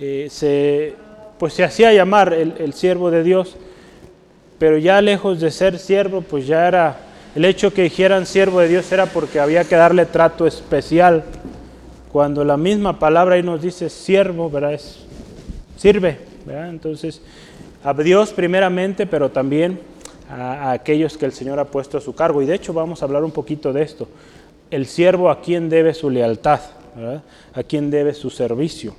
[0.00, 0.94] eh, se,
[1.38, 3.56] pues se hacía llamar el, el siervo de Dios,
[4.58, 7.00] pero ya lejos de ser siervo, pues ya era,
[7.34, 11.22] el hecho que dijeran siervo de Dios era porque había que darle trato especial
[12.10, 14.72] cuando la misma palabra ahí nos dice siervo, ¿verdad?
[14.72, 15.04] Es,
[15.76, 17.20] sirve, Entonces,
[17.84, 19.80] a Dios primeramente, pero también
[20.30, 22.42] a, aquellos que el Señor ha puesto a su cargo.
[22.42, 24.08] Y de hecho vamos a hablar un poquito de esto.
[24.70, 26.60] El siervo a quien debe su lealtad,
[27.54, 28.94] a quien debe su servicio.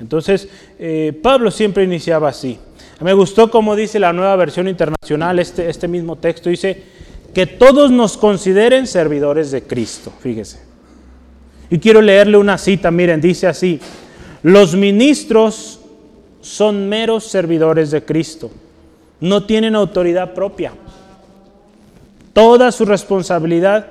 [0.00, 2.58] Entonces, eh, Pablo siempre iniciaba así.
[3.00, 6.82] Me gustó como dice la nueva versión internacional, este, este mismo texto dice,
[7.34, 10.60] que todos nos consideren servidores de Cristo, fíjese.
[11.70, 13.80] Y quiero leerle una cita, miren, dice así,
[14.42, 15.80] los ministros
[16.42, 18.50] son meros servidores de Cristo,
[19.20, 20.74] no tienen autoridad propia.
[22.34, 23.86] Toda su responsabilidad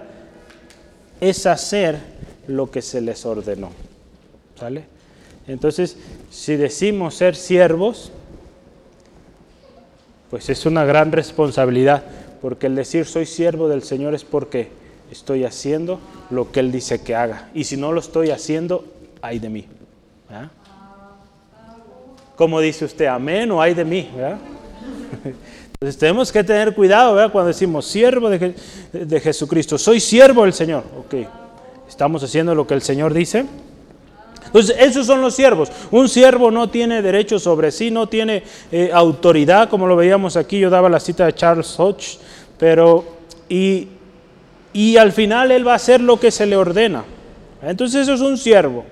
[1.20, 1.98] es hacer
[2.48, 3.72] lo que se les ordenó.
[5.48, 5.98] Entonces,
[6.30, 8.12] si decimos ser siervos,
[10.30, 12.04] pues es una gran responsabilidad,
[12.42, 14.70] porque el decir soy siervo del Señor es porque
[15.12, 17.50] estoy haciendo lo que Él dice que haga.
[17.54, 18.86] Y si no lo estoy haciendo,
[19.22, 19.66] hay de mí.
[22.42, 24.10] Como dice usted, amén o hay de mí.
[24.16, 24.40] ¿verdad?
[25.74, 27.32] Entonces tenemos que tener cuidado ¿verdad?
[27.32, 28.56] cuando decimos siervo de,
[28.92, 29.78] de, Jesucristo.
[29.78, 30.84] Soy siervo del Señor.
[30.98, 31.24] Ok,
[31.88, 33.46] estamos haciendo lo que el Señor dice.
[34.48, 35.72] Entonces, esos son los siervos.
[35.92, 40.58] Un siervo no tiene derecho sobre sí, no tiene eh, autoridad, como lo veíamos aquí.
[40.58, 42.18] Yo daba la cita de Charles Hodge,
[42.58, 43.06] pero
[43.50, 43.88] y
[44.74, 47.04] y al final él va a hacer lo que se le ordena.
[47.62, 48.84] Entonces eso es un siervo.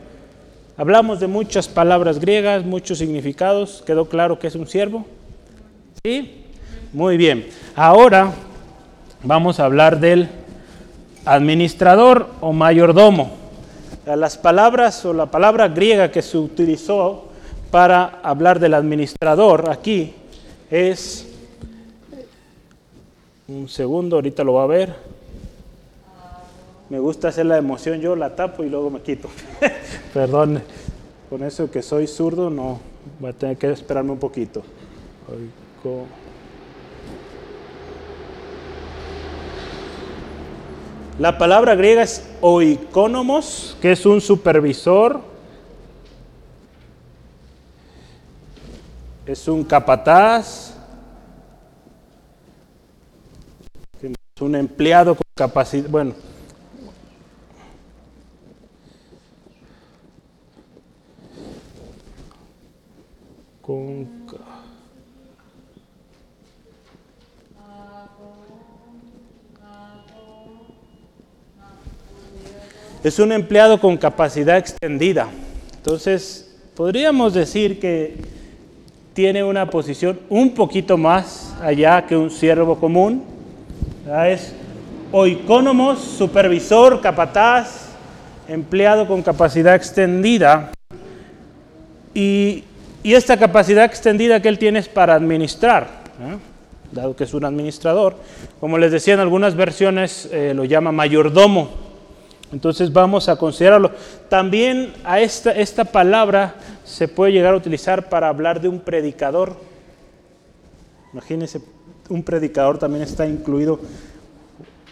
[0.80, 3.84] Hablamos de muchas palabras griegas, muchos significados.
[3.86, 5.06] ¿Quedó claro que es un siervo?
[6.02, 6.46] ¿Sí?
[6.94, 7.46] Muy bien.
[7.76, 8.32] Ahora
[9.22, 10.30] vamos a hablar del
[11.26, 13.32] administrador o mayordomo.
[14.06, 17.26] Las palabras o la palabra griega que se utilizó
[17.72, 20.14] para hablar del administrador aquí
[20.72, 21.28] es,
[23.50, 24.96] un segundo, ahorita lo va a ver,
[26.90, 29.30] me gusta hacer la emoción, yo la tapo y luego me quito.
[30.14, 30.62] Perdón,
[31.30, 32.80] con eso que soy zurdo, no,
[33.20, 34.64] voy a tener que esperarme un poquito.
[41.20, 45.22] La palabra griega es oikonomos, que es un supervisor,
[49.28, 50.74] es un capataz,
[54.02, 56.14] es un empleado con capacidad, bueno,
[73.04, 75.30] Es un empleado con capacidad extendida.
[75.78, 78.18] Entonces, podríamos decir que
[79.14, 83.24] tiene una posición un poquito más allá que un siervo común.
[84.26, 84.54] Es
[85.12, 87.90] oicónomos, supervisor, capataz,
[88.48, 90.72] empleado con capacidad extendida.
[92.14, 92.64] Y
[93.04, 95.88] y esta capacidad extendida que él tiene es para administrar,
[96.92, 98.16] dado que es un administrador.
[98.60, 101.70] Como les decía en algunas versiones, eh, lo llama mayordomo.
[102.52, 103.92] Entonces vamos a considerarlo.
[104.28, 109.56] También a esta, esta palabra se puede llegar a utilizar para hablar de un predicador.
[111.14, 111.62] Imagínense,
[112.10, 113.80] un predicador también está incluido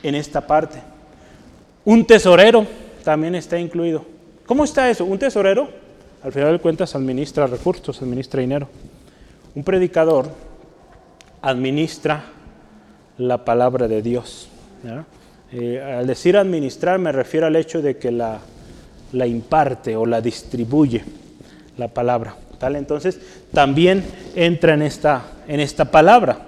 [0.04, 0.80] en esta parte.
[1.84, 2.66] Un tesorero
[3.04, 4.06] también está incluido.
[4.46, 5.04] ¿Cómo está eso?
[5.04, 5.87] Un tesorero
[6.28, 8.68] al final de cuentas administra recursos, administra dinero.
[9.56, 10.28] Un predicador
[11.42, 12.26] administra
[13.18, 14.50] la palabra de Dios.
[15.54, 18.42] Eh, al decir administrar me refiero al hecho de que la,
[19.26, 21.02] imparte o la distribuye
[21.78, 22.36] la palabra.
[22.58, 22.76] ¿tal?
[22.76, 23.22] Entonces
[23.54, 24.04] también
[24.36, 26.40] entra en esta, en esta palabra.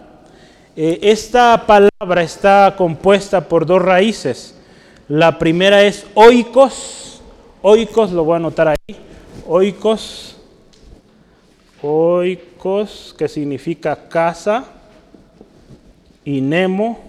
[0.75, 4.55] Eh, esta palabra está compuesta por dos raíces.
[5.07, 7.21] La primera es oikos.
[7.61, 9.09] Oikos lo voy a anotar ahí
[9.51, 10.35] oikos,
[11.81, 14.63] oikos, que significa casa,
[16.23, 16.99] y nemo,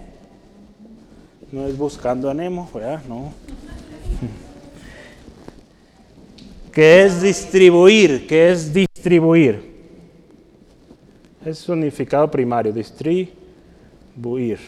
[1.53, 3.03] no es buscando a Nemo, ¿verdad?
[3.07, 3.35] No.
[6.73, 9.71] que es distribuir, que es distribuir.
[11.45, 14.59] Es significado primario, distribuir.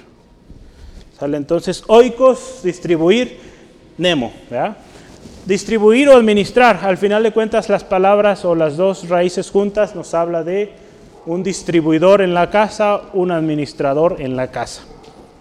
[1.19, 3.39] Sale entonces oikos, distribuir,
[3.97, 4.77] nemo, ¿verdad?
[5.47, 10.15] Distribuir o administrar, al final de cuentas las palabras o las dos raíces juntas nos
[10.15, 10.71] habla de
[11.27, 14.83] un distribuidor en la casa, un administrador en la casa.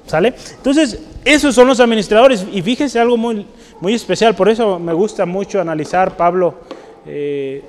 [0.07, 0.33] ¿Sale?
[0.57, 2.45] Entonces, esos son los administradores.
[2.51, 3.45] Y fíjese algo muy,
[3.79, 6.55] muy especial, por eso me gusta mucho analizar Pablo.
[7.05, 7.63] Eh,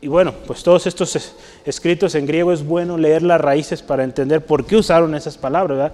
[0.00, 4.44] y bueno, pues todos estos escritos en griego es bueno leer las raíces para entender
[4.44, 5.76] por qué usaron esas palabras.
[5.76, 5.92] ¿verdad?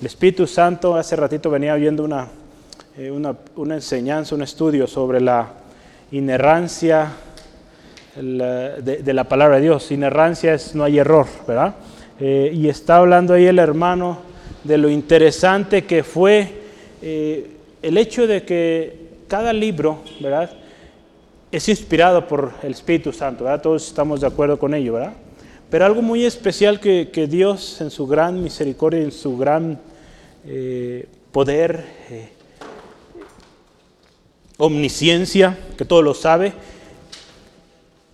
[0.00, 2.28] El Espíritu Santo, hace ratito venía oyendo una,
[3.00, 3.36] eh, una,
[3.76, 5.52] enseñanza, un estudio sobre la
[6.10, 7.12] inerrancia
[8.16, 9.92] de, la palabra de Dios.
[9.92, 11.76] Inerrancia es no hay error, ¿verdad?
[12.18, 14.18] Eh, y está hablando ahí el hermano
[14.64, 16.50] de lo interesante que fue
[17.00, 17.48] eh,
[17.82, 20.50] el hecho de que cada libro, ¿verdad?
[21.52, 23.62] Es inspirado por el Espíritu Santo, ¿verdad?
[23.62, 25.12] Todos estamos de acuerdo con ello, ¿verdad?
[25.70, 29.78] Pero algo muy especial que, que Dios en su gran misericordia, en su gran
[31.30, 31.84] poder,
[34.58, 36.52] omnisciencia, que todo lo sabe,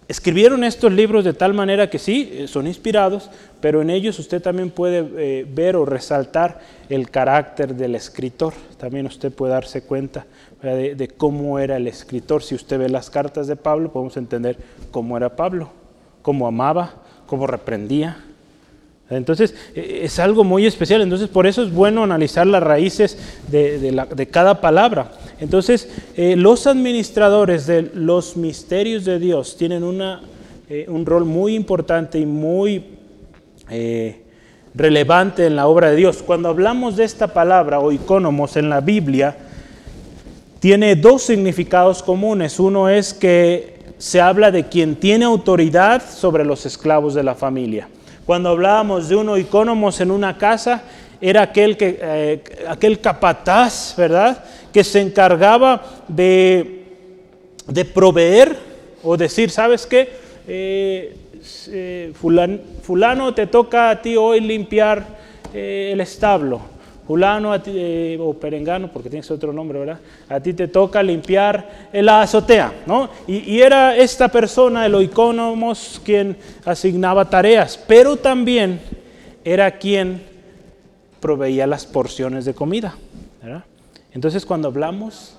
[0.07, 3.30] escribieron estos libros de tal manera que sí, eh, son inspirados,
[3.61, 8.52] pero en ellos usted también puede eh, ver o resaltar el carácter del escritor.
[8.76, 10.26] También usted puede darse cuenta
[10.62, 12.42] de, de, cómo era el escritor.
[12.42, 14.59] Si usted ve las cartas de Pablo, podemos entender
[14.90, 15.70] cómo era Pablo,
[16.20, 18.22] cómo amaba, cómo reprendía,
[19.10, 23.18] entonces e, es algo muy especial, entonces por eso es bueno analizar las raíces
[23.50, 25.12] de, cada palabra.
[25.40, 30.22] Entonces eh, los administradores de los misterios de Dios tienen una,
[30.68, 32.84] eh, un rol muy importante y muy
[33.70, 34.22] eh,
[34.74, 36.22] relevante en la obra de Dios.
[36.22, 39.36] Cuando hablamos de esta palabra o icónomos en la Biblia,
[40.60, 42.58] tiene dos significados comunes.
[42.58, 47.88] Uno es que se habla de quien tiene autoridad sobre los esclavos de la familia.
[48.26, 50.82] Cuando hablábamos de uno icónomos en una casa,
[51.20, 54.44] era aquel, que, eh, aquel capataz, ¿verdad?
[54.72, 56.84] Que se encargaba de,
[57.66, 58.56] de proveer
[59.02, 60.10] o decir, ¿sabes qué?
[60.48, 61.16] Eh,
[61.68, 65.04] eh, fulano, fulano, te toca a ti hoy limpiar
[65.52, 66.73] el establo
[67.06, 69.98] Fulano eh, o Perengano, porque tienes otro nombre, ¿verdad?
[70.28, 73.10] A ti te toca limpiar la azotea, ¿no?
[73.26, 78.80] Y, era esta persona, el oicónomos, quien asignaba tareas, pero también
[79.44, 80.22] era quien
[81.20, 82.96] proveía las porciones de comida,
[83.42, 83.64] ¿verdad?
[84.12, 85.36] Entonces cuando hablamos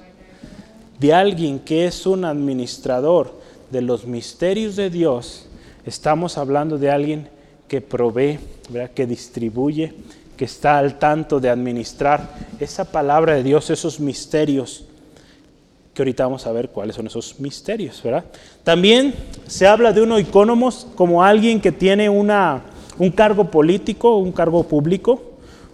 [0.99, 3.33] de alguien que es un administrador
[3.71, 5.47] de los misterios de Dios,
[5.85, 7.29] estamos hablando de alguien
[7.67, 8.91] que provee, ¿verdad?
[8.91, 9.93] que distribuye,
[10.35, 12.21] que está al tanto de administrar
[12.59, 14.85] esa palabra de Dios, esos misterios,
[15.93, 18.25] que ahorita vamos a ver cuáles son esos misterios, ¿verdad?
[18.63, 19.13] También
[19.47, 22.63] se habla de un oicónomos como alguien que tiene una,
[22.97, 25.21] un cargo político, un cargo público,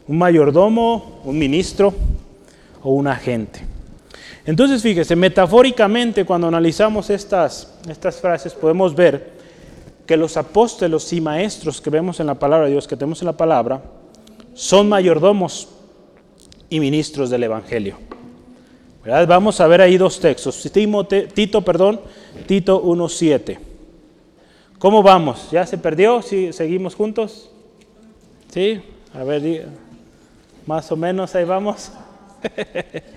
[0.08, 1.94] un mayordomo, un ministro
[2.84, 3.62] o un agente.
[4.46, 9.32] Entonces, fíjese, metafóricamente cuando analizamos estas, estas frases podemos ver
[10.06, 13.28] que los apóstolos y maestros que vemos en la palabra de Dios, que tenemos en
[13.28, 13.82] la palabra,
[14.54, 15.68] son mayordomos
[16.70, 17.98] y ministros del Evangelio.
[19.06, 20.62] Vamos a ver ahí dos textos.
[21.34, 22.02] Tito, perdón,
[22.46, 23.58] Tito 1.7.
[24.78, 25.50] ¿Cómo vamos?
[25.52, 26.22] ¿Ya se perdió?
[26.22, 27.50] ¿Sí, ¿Seguimos juntos?
[28.52, 28.82] ¿Sí?
[29.14, 29.68] A ver,
[30.66, 31.92] más o menos ahí vamos.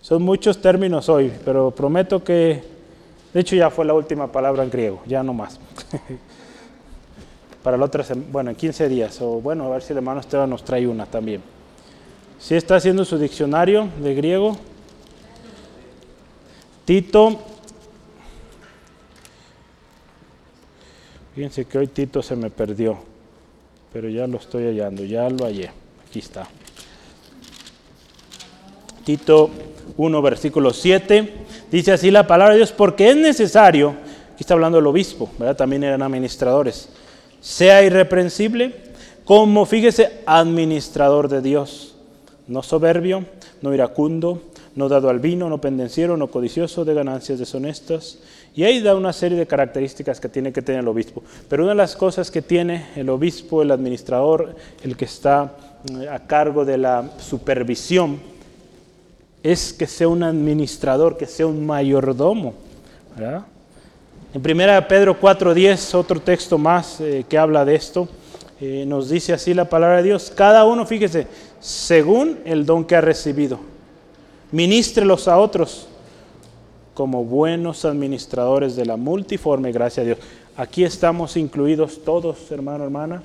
[0.00, 2.62] Son muchos términos hoy, pero prometo que,
[3.32, 5.60] de hecho ya fue la última palabra en griego, ya no más.
[7.62, 10.48] para la otra bueno, en 15 días, o bueno, a ver si el hermano Esteban
[10.48, 11.42] nos trae una también.
[12.38, 14.56] Si está haciendo su diccionario de griego,
[16.86, 17.38] Tito,
[21.34, 22.98] fíjense que hoy Tito se me perdió,
[23.92, 25.70] pero ya lo estoy hallando, ya lo hallé,
[26.08, 26.48] aquí está.
[29.04, 29.50] Tito
[29.98, 31.34] 1, versículo 7,
[31.70, 33.90] dice así la palabra de Dios, porque es necesario,
[34.32, 35.56] aquí está hablando el obispo, ¿verdad?
[35.56, 36.88] También eran administradores
[37.40, 38.74] sea irreprensible,
[39.24, 41.94] como, fíjese, administrador de Dios,
[42.48, 43.24] no soberbio,
[43.62, 44.42] no iracundo,
[44.74, 48.18] no dado al vino, no pendenciero, no codicioso de ganancias deshonestas.
[48.54, 51.22] Y ahí da una serie de características que tiene que tener el obispo.
[51.48, 55.56] Pero una de las cosas que tiene el obispo, el administrador, el que está
[55.92, 58.18] eh, a cargo de la supervisión,
[59.42, 62.54] es que sea un administrador, que sea un mayordomo.
[64.32, 68.08] En 1 Pedro 4.10, otro texto más eh, que habla de esto,
[68.60, 70.32] eh, nos dice así la palabra de Dios.
[70.32, 71.26] Cada uno, fíjese,
[71.58, 73.58] según el don que ha recibido,
[74.52, 75.88] ministrelos a otros
[76.94, 80.26] como buenos administradores de la multiforme gracia de Dios.
[80.56, 83.24] Aquí estamos incluidos todos, hermano, hermana.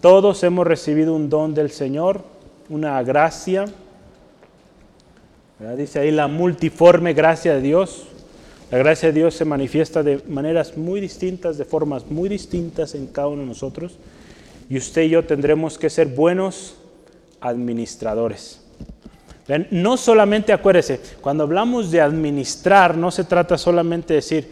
[0.00, 2.20] Todos hemos recibido un don del Señor,
[2.68, 3.64] una gracia.
[5.76, 8.06] Dice ahí la multiforme gracia de Dios.
[8.70, 13.06] La gracia de Dios se manifiesta de maneras muy distintas, de formas muy distintas en
[13.06, 13.96] cada uno de nosotros.
[14.68, 16.76] Y usted y yo tendremos que ser buenos
[17.40, 18.60] administradores.
[19.70, 24.50] No solamente acuérdese, cuando hablamos de administrar, no se trata solamente de decir,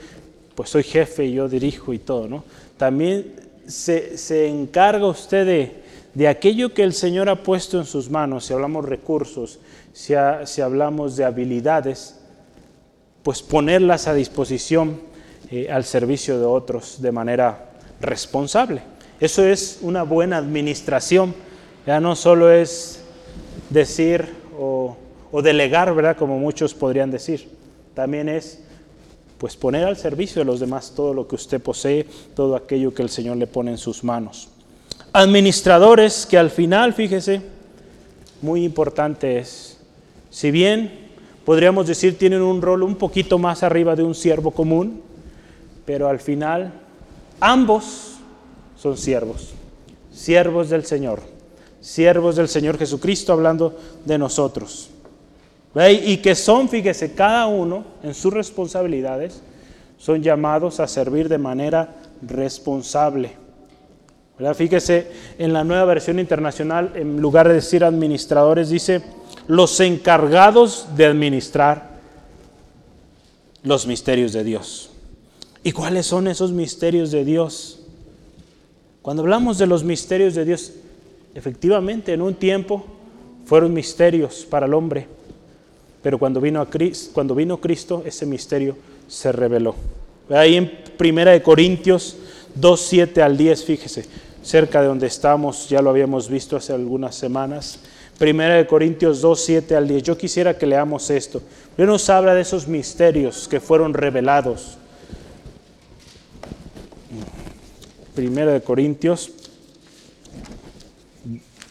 [0.54, 2.44] pues soy jefe y yo dirijo y todo, ¿no?
[2.76, 3.34] También
[3.66, 5.82] se, encarga usted de,
[6.14, 9.58] de, aquello que el Señor ha puesto en sus manos, si hablamos recursos,
[9.92, 12.20] si, si hablamos de habilidades,
[13.24, 15.00] pues ponerlas a disposición
[15.50, 17.70] eh, al servicio de otros de manera
[18.00, 18.82] responsable.
[19.18, 21.34] Eso es una buena administración.
[21.86, 23.02] Ya no solo es
[23.70, 24.96] decir o,
[25.42, 26.16] delegar, ¿verdad?
[26.16, 27.48] Como muchos podrían decir.
[27.94, 28.60] También es
[29.38, 32.06] pues poner al servicio de los demás todo lo que usted posee,
[32.36, 34.48] todo aquello que el Señor le pone en sus manos.
[35.12, 37.40] Administradores que al final, fíjese,
[38.42, 39.78] muy importante es,
[40.30, 41.03] si bien
[41.44, 45.02] podríamos decir, tienen un rol un poquito más arriba de un siervo común,
[45.84, 46.72] pero al final
[47.40, 48.16] ambos
[48.76, 49.52] son siervos,
[50.12, 51.20] siervos del Señor,
[51.80, 54.90] siervos del Señor Jesucristo hablando de nosotros.
[56.02, 59.42] Y que son, fíjese, cada uno en sus responsabilidades,
[59.98, 63.32] son llamados a servir de manera responsable.
[64.56, 65.06] Fíjese,
[65.38, 69.02] en la nueva versión internacional, en lugar de decir administradores, dice
[69.46, 71.94] los encargados de administrar
[73.62, 74.90] los misterios de Dios.
[75.62, 77.80] ¿Y cuáles son esos misterios de Dios?
[79.02, 80.72] Cuando hablamos de los misterios de Dios,
[81.34, 82.84] efectivamente en un tiempo
[83.46, 85.06] fueron misterios para el hombre,
[86.02, 88.76] pero cuando vino, a Cristo, cuando vino Cristo ese misterio
[89.06, 89.74] se reveló.
[90.30, 92.16] Ahí en Primera de Corintios
[92.54, 94.04] 2, 7 al 10, fíjese,
[94.44, 97.78] cerca de donde estamos, ya lo habíamos visto hace algunas semanas.
[98.18, 100.02] Primera de Corintios 2, 7 al 10.
[100.02, 101.42] Yo quisiera que leamos esto.
[101.76, 104.76] Dios nos habla de esos misterios que fueron revelados.
[108.14, 109.32] Primera de Corintios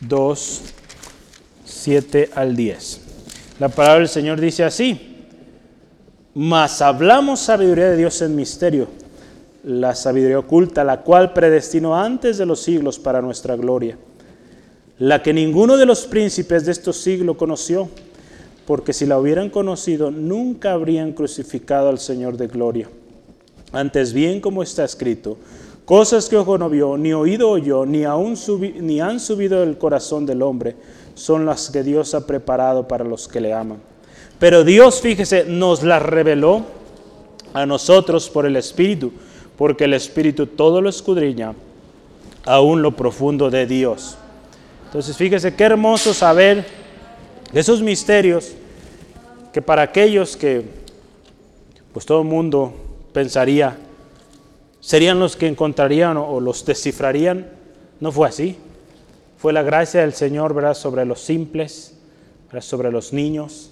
[0.01, 0.61] 2,
[1.63, 3.01] 7 al 10.
[3.59, 5.27] La palabra del Señor dice así,
[6.33, 8.87] mas hablamos sabiduría de Dios en misterio,
[9.63, 13.97] la sabiduría oculta, la cual predestinó antes de los siglos para nuestra gloria
[14.99, 17.89] la que ninguno de los príncipes de estos siglos conoció,
[18.65, 22.89] porque si la hubieran conocido, nunca habrían crucificado al Señor de gloria.
[23.71, 25.37] Antes bien, como está escrito,
[25.83, 28.35] cosas que ojo no vio, ni oído oyó, ni, aún
[28.79, 30.75] ni han subido el corazón del hombre,
[31.15, 33.79] son las que Dios ha preparado para los que le aman.
[34.39, 36.61] Pero Dios, fíjese, nos las reveló
[37.53, 39.11] a nosotros por el Espíritu,
[39.57, 41.53] porque el Espíritu todo lo escudriña,
[42.45, 44.17] aún lo profundo de Dios.
[44.85, 46.65] Entonces fíjese qué hermoso saber
[47.53, 48.53] esos misterios
[49.51, 50.63] que para aquellos que
[51.93, 52.73] pues todo el mundo
[53.13, 53.77] pensaría
[54.79, 57.47] serían los que encontrarían o, los descifrarían,
[58.01, 58.57] no fue así.
[59.37, 60.73] Fue la gracia del Señor ¿verdad?
[60.73, 61.95] sobre los simples,
[62.59, 63.71] sobre los niños,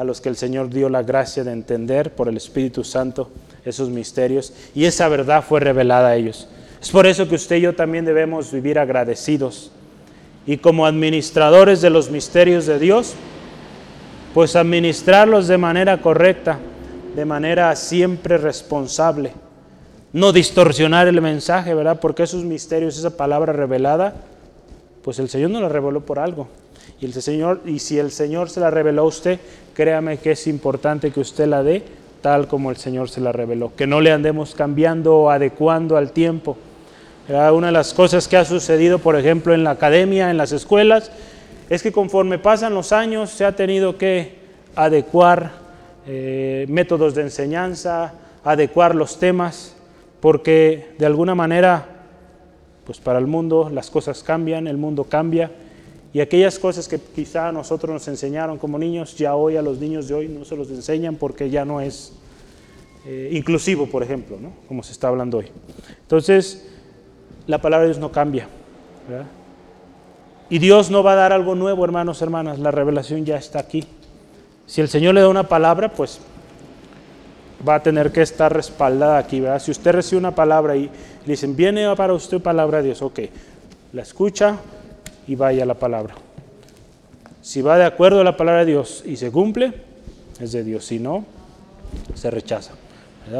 [0.00, 3.28] a los que el Señor dio la gracia de entender por el Espíritu Santo
[3.66, 6.48] esos misterios y esa verdad fue revelada a ellos.
[6.80, 9.70] Es por eso que usted y yo también debemos vivir agradecidos
[10.46, 13.12] y como administradores de los misterios de Dios,
[14.32, 16.58] pues administrarlos de manera correcta,
[17.14, 19.34] de manera siempre responsable.
[20.14, 22.00] No distorsionar el mensaje, ¿verdad?
[22.00, 24.14] Porque esos misterios, esa palabra revelada,
[25.02, 26.48] pues el Señor no la reveló por algo.
[27.00, 29.40] Y, el Señor, y si el Señor se la reveló a usted,
[29.74, 31.82] créame que es importante que usted la dé
[32.20, 33.72] tal como el Señor se la reveló.
[33.74, 36.56] Que no le andemos cambiando o adecuando al tiempo
[37.52, 41.12] una de las cosas que ha sucedido, por ejemplo, en la academia, en las escuelas,
[41.68, 44.40] es que conforme pasan los años se ha tenido que
[44.74, 45.52] adecuar
[46.06, 49.76] eh, métodos de enseñanza, adecuar los temas,
[50.20, 51.86] porque de alguna manera,
[52.84, 55.52] pues para el mundo las cosas cambian, el mundo cambia,
[56.12, 59.78] y aquellas cosas que quizá a nosotros nos enseñaron como niños, ya hoy a los
[59.78, 62.12] niños de hoy no se los enseñan porque ya no es
[63.06, 64.52] eh, inclusivo, por ejemplo, ¿no?
[64.66, 65.46] como se está hablando hoy.
[66.02, 66.66] Entonces,
[67.46, 68.48] la palabra de Dios no cambia.
[70.48, 72.58] Y Dios no va a dar algo nuevo, hermanos, hermanas.
[72.58, 73.84] La revelación ya está aquí.
[74.66, 76.20] Si el Señor le da una palabra, pues
[77.66, 79.60] va a tener que estar respaldada aquí, ¿verdad?
[79.60, 80.82] Si usted recibe una palabra y
[81.24, 83.20] le dicen, viene para usted palabra de Dios, ok,
[83.92, 84.56] la escucha
[85.30, 86.16] y vaya la palabra.
[87.40, 89.72] Si va de acuerdo a la palabra de Dios y se cumple,
[90.40, 91.24] es de Dios, si no,
[92.14, 92.72] se rechaza.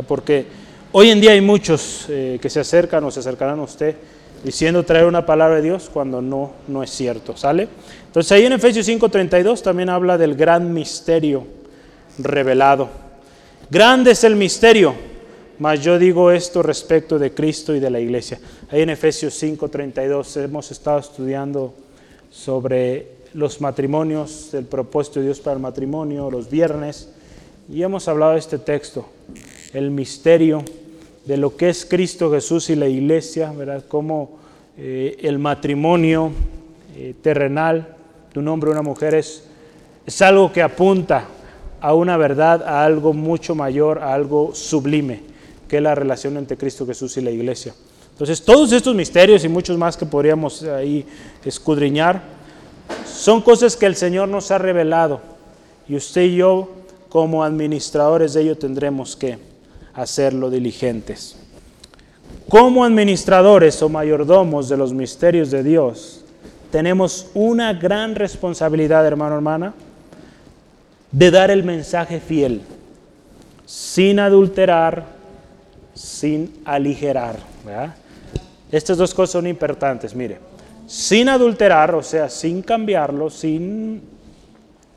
[0.06, 0.46] Porque
[0.92, 3.96] hoy en día hay muchos eh, que se acercan o se acercarán a usted
[4.44, 7.66] diciendo traer una palabra de Dios cuando no, no es cierto, ¿sale?
[8.06, 11.44] Entonces ahí en Efesios 5:32 también habla del gran misterio
[12.18, 12.88] revelado.
[13.68, 14.94] Grande es el misterio,
[15.58, 18.38] mas yo digo esto respecto de Cristo y de la iglesia.
[18.70, 21.74] Ahí en Efesios 5:32 hemos estado estudiando
[22.30, 27.10] sobre los matrimonios, el propósito de Dios para el matrimonio, los viernes,
[27.68, 29.06] y hemos hablado de este texto,
[29.72, 30.64] el misterio
[31.24, 33.84] de lo que es Cristo Jesús y la iglesia, ¿verdad?
[33.86, 34.38] Cómo
[34.76, 36.32] eh, el matrimonio
[36.96, 37.96] eh, terrenal
[38.32, 39.44] de un hombre o una mujer es,
[40.06, 41.26] es algo que apunta
[41.80, 45.20] a una verdad, a algo mucho mayor, a algo sublime,
[45.68, 47.74] que es la relación entre Cristo Jesús y la iglesia.
[48.20, 51.06] Entonces, todos estos misterios y muchos más que podríamos ahí
[51.42, 52.20] escudriñar,
[53.10, 55.22] son cosas que el Señor nos ha revelado
[55.88, 56.68] y usted y yo,
[57.08, 59.38] como administradores de ello, tendremos que
[59.94, 61.34] hacerlo diligentes.
[62.46, 66.22] Como administradores o mayordomos de los misterios de Dios,
[66.70, 69.72] tenemos una gran responsabilidad, hermano, hermana,
[71.10, 72.60] de dar el mensaje fiel,
[73.64, 75.06] sin adulterar,
[75.94, 77.48] sin aligerar.
[78.70, 80.38] Estas dos cosas son importantes, mire,
[80.86, 84.02] sin adulterar, o sea, sin cambiarlo, sin,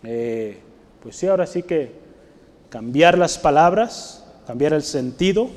[0.04, 0.58] eh,
[1.02, 1.92] pues sí, ahora sí que
[2.70, 5.50] cambiar las palabras, cambiar el sentido,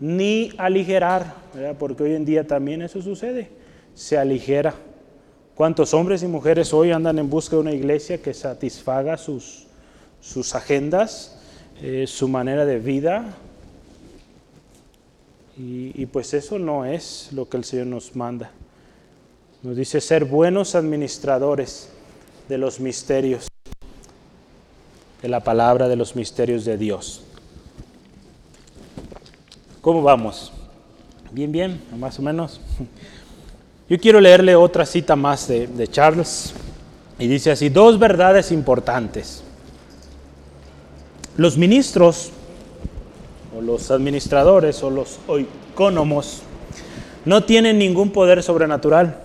[0.00, 1.34] ni aligerar,
[1.78, 3.50] porque hoy en día también eso sucede,
[3.94, 4.74] se aligera.
[5.56, 9.66] ¿Cuántos hombres y mujeres hoy andan en busca de una iglesia que satisfaga sus,
[10.20, 11.36] sus agendas,
[11.82, 13.34] eh, su manera de vida?
[15.60, 18.52] Y, pues eso no es lo que el Señor nos manda.
[19.64, 21.88] Nos dice ser buenos administradores
[22.48, 23.48] de los misterios,
[25.20, 27.22] de la palabra de los misterios de Dios.
[29.80, 30.52] ¿Cómo vamos?
[31.32, 32.60] Bien, bien, más o menos.
[33.88, 36.52] Yo quiero leerle otra cita más de, Charles
[37.18, 39.42] y dice así, dos verdades importantes.
[41.36, 42.30] Los ministros
[43.60, 46.42] los administradores o los oicónomos
[47.24, 49.20] no tienen ningún poder sobrenatural.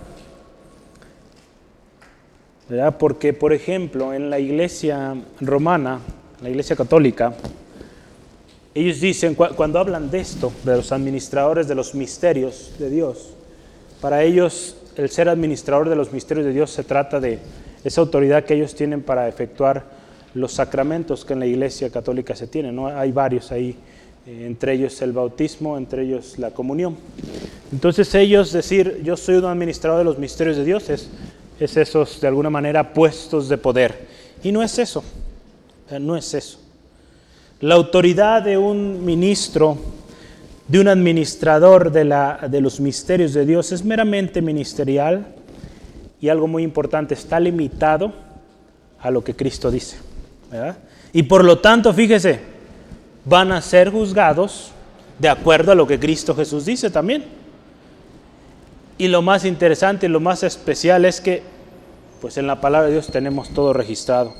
[2.69, 2.97] ¿verdad?
[2.97, 5.99] Porque, por ejemplo, en la iglesia romana,
[6.41, 7.33] la iglesia católica,
[8.75, 13.33] ellos dicen, cuando hablan de esto, de los administradores de los misterios de Dios,
[14.01, 17.39] para ellos, el ser administrador de los misterios de Dios se trata de
[17.83, 19.83] esa autoridad que ellos tienen para efectuar
[20.33, 22.75] los sacramentos que en la Iglesia Católica se tienen.
[22.75, 22.87] ¿no?
[22.87, 23.77] Hay varios ahí,
[24.25, 26.95] entre ellos el bautismo, entre ellos la comunión.
[27.71, 31.09] Entonces ellos decir, yo soy un administrador de los misterios de Dios, es,
[31.59, 34.07] es esos de alguna manera puestos de poder.
[34.43, 35.03] Y no es eso,
[35.99, 36.59] no es eso.
[37.59, 39.77] La autoridad de un ministro
[40.67, 45.27] de un administrador de, la, de los misterios de Dios es meramente ministerial
[46.21, 48.13] y algo muy importante, está limitado
[48.99, 49.97] a lo que Cristo dice.
[51.11, 52.39] Y por lo tanto, fíjese,
[53.25, 54.71] van a ser juzgados
[55.19, 57.25] de acuerdo a lo que Cristo Jesús dice también.
[58.97, 61.43] Y lo más interesante y lo más especial es que,
[62.21, 64.33] pues en la palabra de Dios tenemos todo registrado.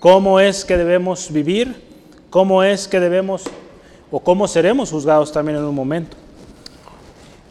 [0.00, 1.82] ¿Cómo es que debemos vivir?
[2.30, 3.44] ¿Cómo es que debemos
[4.12, 6.16] o cómo seremos juzgados también en un momento.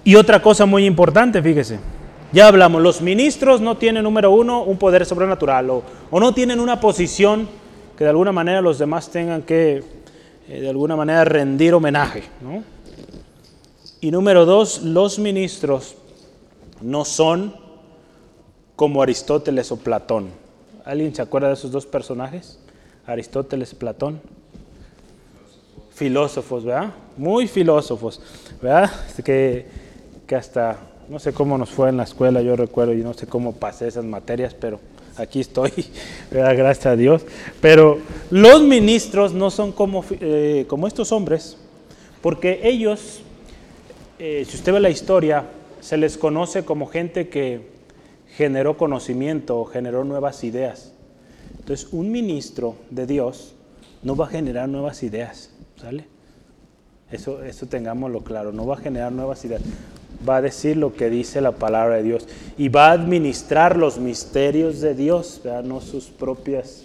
[0.03, 1.79] Y otra cosa muy importante, fíjese,
[2.31, 6.79] ya hablamos, los ministros no tienen, número uno, un poder sobrenatural o, no tienen una
[6.79, 7.49] posición
[7.97, 9.83] que de alguna manera los demás tengan que,
[10.47, 12.23] eh, de alguna manera, rendir homenaje.
[13.99, 15.95] Y número dos, los ministros
[16.81, 17.55] no son
[18.75, 20.29] como Aristóteles o Platón.
[20.85, 22.59] ¿Alguien se acuerda de esos dos personajes?
[23.05, 24.21] Aristóteles Platón
[26.01, 26.93] filósofos, ¿verdad?
[27.15, 28.19] Muy filósofos,
[28.59, 28.89] ¿verdad?
[29.23, 29.67] Que,
[30.25, 30.77] que hasta,
[31.07, 33.87] no sé cómo nos fue en la escuela, yo recuerdo, y no sé cómo pasé
[33.87, 34.79] esas materias, pero
[35.17, 35.71] aquí estoy.
[36.31, 37.23] Gracias a Dios.
[37.61, 37.99] Pero
[38.29, 41.57] los ministros no son como, eh, como estos hombres,
[42.21, 43.21] porque ellos,
[44.19, 45.45] eh, si usted ve la historia,
[45.79, 47.71] se les conoce como gente que
[48.35, 50.93] generó conocimiento, generó nuevas ideas.
[51.59, 53.55] Entonces, un ministro de Dios
[54.03, 55.51] no va a generar nuevas ideas.
[55.79, 56.05] ¿Sale?
[57.11, 59.61] Eso, eso tengámoslo claro, no va a generar nuevas ideas,
[60.27, 63.97] va a decir lo que dice la palabra de Dios y va a administrar los
[63.97, 66.83] misterios de Dios, no sus propios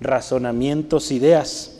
[0.00, 1.72] razonamientos, ideas.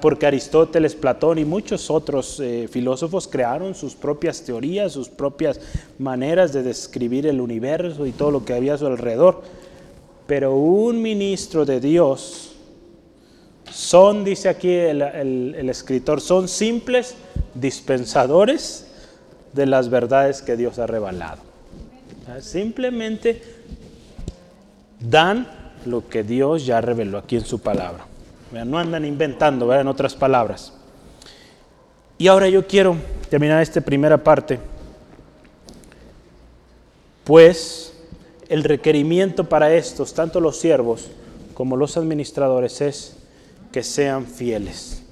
[0.00, 5.60] porque Aristóteles, Platón y muchos otros eh, filósofos crearon sus propias teorías, sus propias
[5.98, 9.42] maneras de describir el universo y todo lo que había a su alrededor.
[10.26, 12.52] Pero un ministro de Dios
[13.70, 17.14] son, dice aquí el escritor, son simples
[17.54, 18.91] dispensadores
[19.52, 21.42] de las verdades que Dios ha revelado.
[22.40, 23.42] Simplemente
[25.00, 25.46] dan
[25.84, 28.06] lo que Dios ya reveló aquí en su palabra.
[28.52, 30.72] No andan inventando, en otras palabras.
[32.18, 32.96] Y ahora yo quiero
[33.30, 34.60] terminar esta primera parte.
[37.24, 37.94] Pues
[38.48, 41.08] el requerimiento para estos, tanto los siervos
[41.54, 43.16] como los administradores, es
[43.72, 45.02] que sean fieles.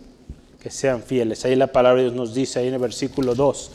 [0.62, 1.44] Que sean fieles.
[1.44, 3.70] Ahí la palabra de Dios nos dice, ahí en el versículo 2,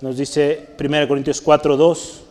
[0.00, 2.22] Nos dice 1 Corintios 4, 2.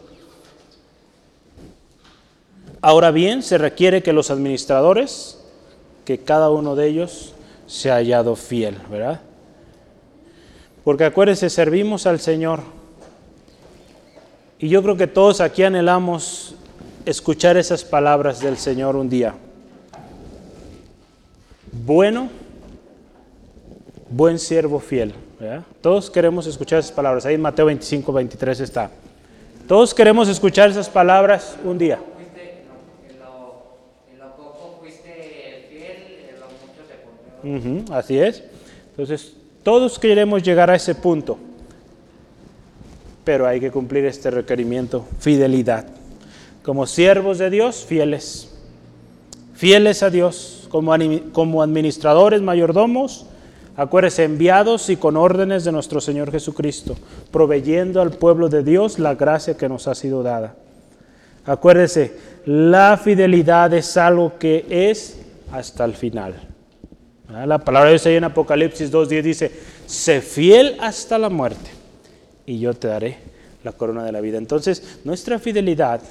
[2.82, 5.40] Ahora bien, se requiere que los administradores
[6.04, 7.34] que cada uno de ellos
[7.68, 9.22] se ha hallado fiel, ¿verdad?
[10.84, 12.62] Porque acuérdense, servimos al Señor.
[14.60, 16.56] Y yo creo que todos aquí anhelamos
[17.06, 19.34] escuchar esas palabras del Señor un día.
[21.72, 22.30] Bueno,
[24.10, 25.14] buen siervo fiel.
[25.40, 25.64] ¿Verdad?
[25.82, 27.26] Todos queremos escuchar esas palabras.
[27.26, 28.92] Ahí en Mateo 25, 23 está.
[29.68, 32.00] Todos queremos escuchar esas palabras un día.
[37.92, 38.44] así es.
[38.92, 39.34] Entonces,
[39.64, 41.38] todos queremos llegar a ese punto,
[43.24, 45.86] pero hay que cumplir este requerimiento, fidelidad.
[46.64, 48.52] Como siervos de Dios, fieles.
[49.54, 50.94] Fieles a Dios, como,
[51.32, 53.26] como administradores, mayordomos,
[53.76, 56.96] acuérdense, enviados y con órdenes de nuestro Señor Jesucristo,
[57.32, 60.56] proveyendo al pueblo de Dios la gracia que nos ha sido dada.
[61.46, 62.14] Acuérdese,
[62.46, 65.20] la fidelidad es algo que es
[65.52, 66.36] hasta el final.
[67.30, 69.52] Ah, la palabra de Dios ahí en Apocalipsis 2.10 dice,
[69.86, 71.70] sé fiel hasta la muerte
[72.46, 73.18] y yo te daré
[73.64, 74.38] la corona de la vida.
[74.38, 76.02] Entonces, nuestra fidelidad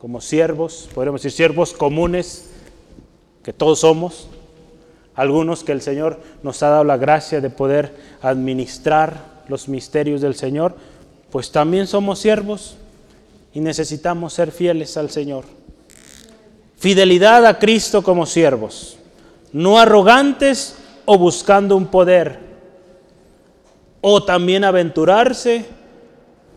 [0.00, 2.46] como siervos, podríamos decir siervos comunes,
[3.42, 4.28] que todos somos,
[5.20, 10.34] algunos que el Señor nos ha dado la gracia de poder administrar los misterios del
[10.34, 10.76] Señor,
[11.30, 12.76] pues también somos siervos
[13.52, 15.44] y necesitamos ser fieles al Señor.
[16.78, 18.96] Fidelidad a Cristo como siervos
[19.52, 22.38] no arrogantes o buscando un poder,
[24.00, 25.66] o también aventurarse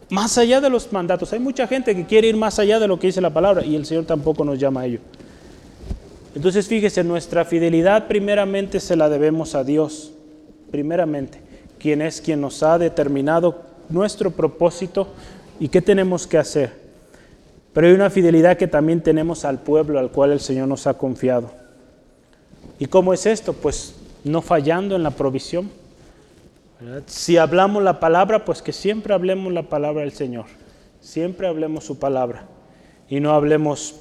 [0.09, 1.34] más allá de los mandatos.
[1.34, 3.76] Hay mucha gente que quiere ir más allá de lo que dice la palabra y
[3.76, 4.99] el Señor tampoco nos llama a ello.
[6.36, 10.13] Entonces fíjese, nuestra fidelidad primeramente se la debemos a Dios,
[10.71, 11.39] primeramente,
[11.77, 15.09] quien es quien nos ha determinado nuestro propósito
[15.59, 16.84] y qué tenemos que hacer.
[17.73, 20.95] Pero hay una fidelidad que también tenemos al pueblo al cual el Señor nos ha
[20.95, 21.51] confiado.
[22.79, 23.53] ¿Y cómo es esto?
[23.53, 25.69] Pues no fallando en la provisión.
[27.05, 30.45] Si hablamos la palabra, pues que siempre hablemos la palabra del Señor.
[30.99, 32.45] Siempre hablemos su palabra.
[33.09, 33.95] Y no hablemos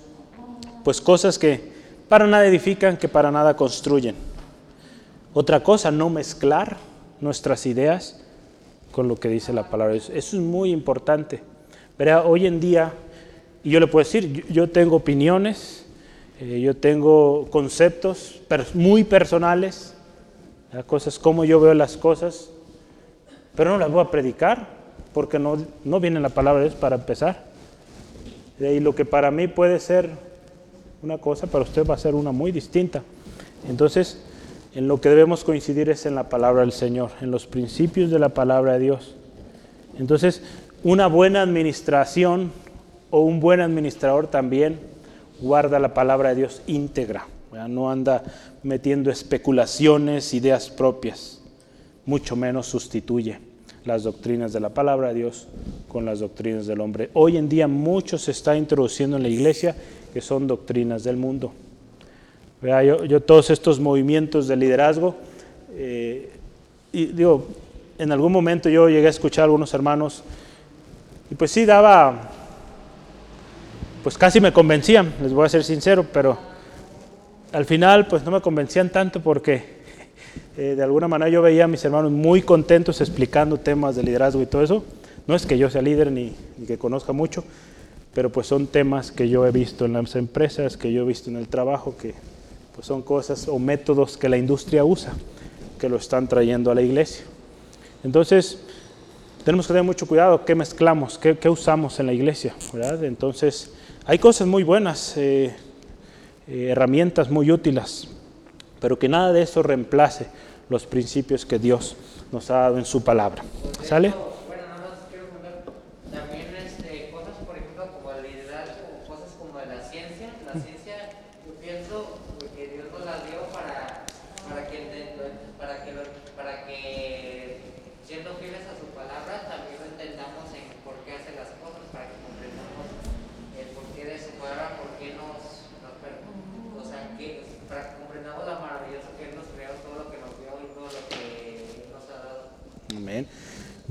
[0.85, 1.72] pues cosas que
[2.13, 4.15] para nada edifican, que para nada construyen.
[5.33, 6.77] Otra cosa, no mezclar
[7.23, 8.23] nuestras ideas
[8.91, 9.95] con lo que dice la palabra.
[9.95, 11.43] Eso es muy importante.
[11.97, 12.93] Pero hoy en día,
[13.65, 15.87] y yo le puedo decir, yo tengo opiniones,
[16.39, 18.43] eh, yo tengo conceptos
[18.75, 19.95] muy personales,
[20.87, 22.51] cosas como yo veo las cosas,
[23.57, 24.69] pero no las voy a predicar
[25.15, 27.47] porque no, no viene la palabra de Dios para empezar.
[28.61, 30.11] Y lo que para mí puede ser
[31.03, 33.03] una cosa, para usted va a ser una muy distinta.
[33.69, 34.19] Entonces,
[34.75, 38.21] en lo que debemos coincidir es en la palabra del Señor, en los principios de
[38.21, 39.15] la palabra de Dios.
[39.99, 40.43] Entonces,
[40.85, 42.53] una buena administración
[43.11, 44.79] o un buen administrador también
[45.41, 47.27] guarda la palabra de Dios íntegra,
[47.69, 48.23] no anda
[48.63, 51.41] metiendo especulaciones, ideas propias,
[52.07, 53.39] mucho menos sustituye
[53.85, 55.49] las doctrinas de la palabra de Dios
[55.89, 57.11] con las doctrinas del hombre.
[57.15, 59.75] Hoy en día mucho se está introduciendo en la iglesia
[60.13, 61.53] que son doctrinas del mundo.
[62.63, 65.17] Yo, todos estos movimientos de liderazgo,
[65.75, 66.31] eh,
[66.93, 67.49] y digo,
[67.99, 70.23] en algún momento yo llegué a escuchar a algunos hermanos
[71.31, 72.31] y pues sí daba
[74.03, 76.37] pues casi me convencían, les voy a ser sincero, pero
[77.53, 79.83] al final pues no me convencían tanto porque
[80.57, 84.43] eh, de alguna manera yo veía a mis hermanos muy contentos explicando temas de liderazgo
[84.43, 84.85] y todo eso.
[85.27, 86.35] No es que yo sea líder ni,
[86.67, 87.45] que conozca mucho,
[88.15, 91.31] pero pues son temas que yo he visto en las empresas, que yo he visto
[91.31, 92.15] en el trabajo, que
[92.75, 95.13] pues son cosas o métodos que la industria usa,
[95.79, 97.25] que lo están trayendo a la iglesia.
[98.05, 98.59] Entonces,
[99.45, 102.55] tenemos que tener mucho cuidado qué mezclamos, qué, usamos en la iglesia.
[103.03, 103.73] Entonces,
[104.05, 105.55] hay cosas muy buenas, eh,
[106.49, 108.09] eh, herramientas muy útiles,
[108.81, 110.27] pero que nada de eso reemplace
[110.69, 111.97] los principios que Dios
[112.31, 113.43] nos ha dado en su palabra.
[113.83, 114.13] ¿Sale?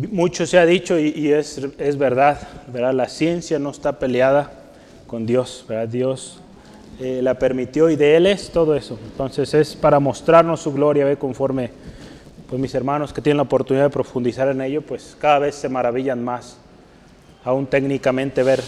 [0.10, 1.60] Mucho se ha dicho y, es,
[1.98, 2.94] verdad, ¿verdad?
[2.94, 4.52] La ciencia no está peleada
[5.06, 5.88] con Dios, ¿verdad?
[5.88, 6.40] Dios
[7.00, 8.98] eh, la permitió y de Él es todo eso.
[9.04, 11.18] Entonces es para mostrarnos su gloria, ¿ve?
[11.18, 11.72] conforme
[12.50, 15.70] pues mis hermanos que tienen la oportunidad de profundizar en ello, pues cada vez se
[15.70, 16.58] maravillan más,
[17.44, 18.62] aún técnicamente ver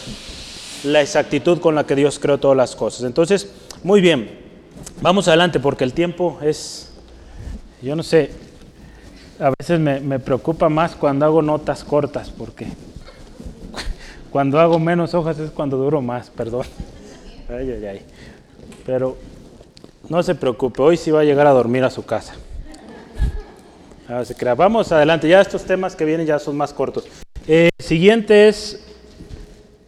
[0.84, 3.04] la exactitud con la que Dios creó todas las cosas.
[3.04, 3.52] Entonces,
[3.84, 4.30] muy bien,
[5.02, 6.94] vamos adelante porque el tiempo es,
[7.82, 8.30] yo no sé,
[9.44, 12.68] a veces me, preocupa más cuando hago notas cortas, porque
[14.32, 16.66] cuando hago menos hojas es cuando duro más, perdón.
[17.50, 18.02] Ay, ay, ay.
[18.86, 19.18] Pero
[20.08, 22.36] no se preocupe, hoy sí va a llegar a dormir a su casa.
[24.56, 27.06] Vamos adelante, ya estos temas que vienen ya son más cortos.
[27.46, 28.82] Eh, siguiente es,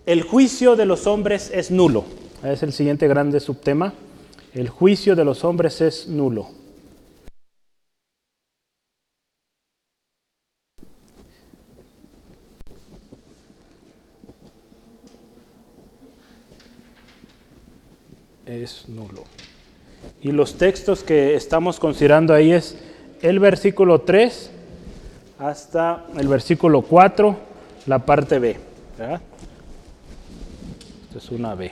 [0.05, 2.03] el juicio de los hombres es nulo.
[2.43, 3.93] Es el siguiente grande subtema.
[4.53, 6.49] El juicio de los hombres es nulo.
[18.45, 19.23] Es nulo.
[20.21, 22.77] Y los textos que estamos considerando ahí es
[23.21, 24.51] el versículo 3
[25.39, 27.35] hasta el versículo 4,
[27.87, 28.57] la parte B.
[31.07, 31.71] Esto es una B.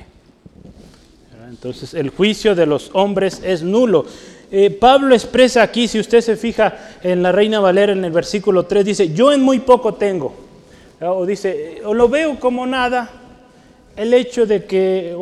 [1.50, 4.06] Entonces, el juicio de los hombres es nulo.
[4.52, 8.66] Eh, Pablo expresa aquí, si usted se fija en la Reina Valera en el versículo
[8.66, 10.34] 3, dice, yo en muy poco tengo.
[11.02, 13.10] O dice, o lo veo como nada,
[13.96, 15.14] el hecho de que,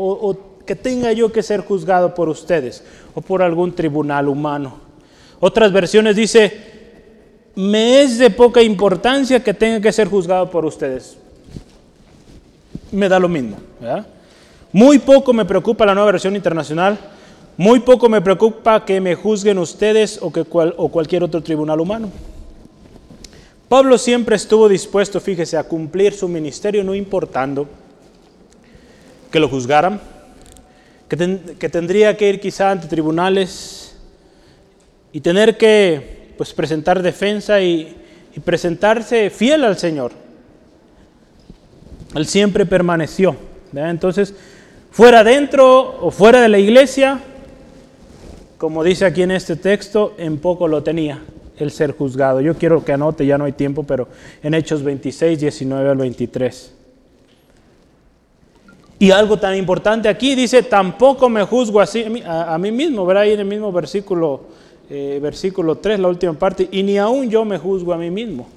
[0.65, 2.83] que tenga yo que ser juzgado por ustedes
[3.13, 4.75] o por algún tribunal humano.
[5.39, 6.51] Otras versiones dice,
[7.55, 11.17] me es de poca importancia que tenga que ser juzgado por ustedes.
[12.91, 13.57] Me da lo mismo.
[14.71, 16.97] Muy poco me preocupa la nueva versión internacional.
[17.57, 22.09] Muy poco me preocupa que me juzguen ustedes o, que o cualquier otro tribunal humano.
[23.67, 27.67] Pablo siempre estuvo dispuesto, fíjese, a cumplir su ministerio, no importando
[29.31, 30.01] que lo juzgaran,
[31.59, 33.97] que, tendría que ir quizá ante tribunales
[35.11, 37.97] y tener que pues, presentar defensa y,
[38.45, 40.13] presentarse fiel al Señor.
[42.15, 43.35] Él siempre permaneció.
[43.73, 44.33] Entonces,
[44.89, 47.19] fuera dentro o fuera de la iglesia,
[48.57, 51.21] como dice aquí en este texto, en poco lo tenía
[51.57, 52.39] el ser juzgado.
[52.39, 54.07] Yo quiero que anote, ya no hay tiempo, pero
[54.41, 56.73] en Hechos 26, 19 al 23.
[59.01, 63.31] Y algo tan importante aquí dice, tampoco me juzgo así, a, mí mismo, verá ahí
[63.31, 64.41] en el mismo versículo,
[64.91, 68.47] eh, versículo 3, la última parte, y ni aún yo me juzgo a mí mismo.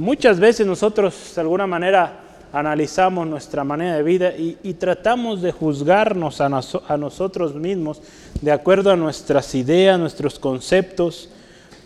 [0.00, 2.18] muchas veces nosotros de alguna manera
[2.50, 8.00] analizamos nuestra manera de vida y, tratamos de juzgarnos a, a, nosotros mismos
[8.40, 11.28] de acuerdo a nuestras ideas, nuestros conceptos,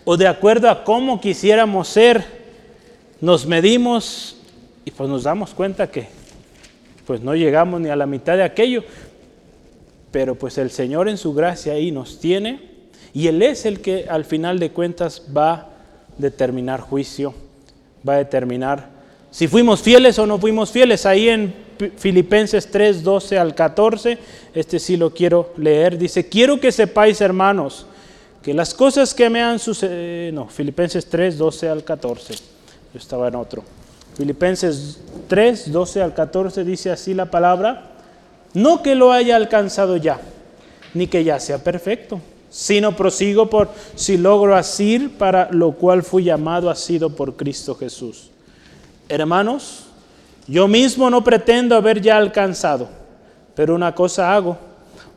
[0.04, 2.24] o de acuerdo a cómo quisiéramos ser,
[3.20, 4.36] nos medimos
[4.84, 6.21] y pues nos damos cuenta que
[7.06, 8.84] pues no llegamos ni a la mitad de aquello,
[10.10, 12.60] pero pues el Señor en su gracia ahí nos tiene
[13.12, 15.68] y Él es el que al final de cuentas va a
[16.18, 17.34] determinar juicio,
[18.06, 18.92] va a determinar
[19.32, 21.06] si fuimos fieles o no fuimos fieles.
[21.06, 21.54] Ahí en
[21.96, 24.18] Filipenses 3, 12 al 14,
[24.54, 27.86] este sí lo quiero leer, dice, quiero que sepáis hermanos,
[28.42, 33.28] que las cosas que me han sucedido, no, Filipenses 3, 12 al 14, yo estaba
[33.28, 33.64] en otro.
[34.16, 34.98] Filipenses
[35.28, 37.90] 3, 12 al 14 dice así la palabra,
[38.54, 40.20] no que lo haya alcanzado ya,
[40.92, 46.24] ni que ya sea perfecto, sino prosigo por si logro asir para lo cual fui
[46.24, 48.30] llamado ha sido por Cristo Jesús.
[49.08, 49.84] Hermanos,
[50.46, 52.88] yo mismo no pretendo haber ya alcanzado,
[53.54, 54.58] pero una cosa hago,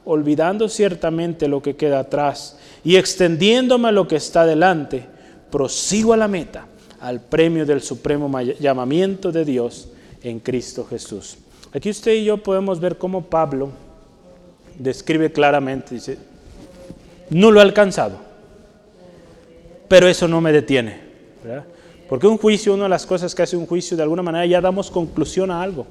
[0.06, 5.06] olvidando ciertamente lo que queda atrás y extendiéndome a lo que está delante,
[5.50, 6.68] prosigo a la meta
[7.06, 9.90] al premio del supremo llamamiento de Dios
[10.24, 11.38] en Cristo Jesús.
[11.72, 13.70] Aquí usted y yo podemos ver cómo Pablo
[14.80, 16.18] describe claramente, dice,
[17.30, 18.18] no lo he alcanzado,
[19.88, 21.00] pero eso no me detiene.
[22.10, 24.60] Porque un juicio, una de las cosas que hace un juicio, de alguna manera ya
[24.60, 25.86] damos conclusión a algo.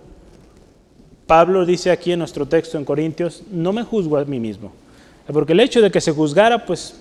[1.29, 4.73] Pablo dice aquí en nuestro texto en Corintios, no me juzgo a mí mismo.
[5.33, 7.01] Porque el hecho de que se juzgara, pues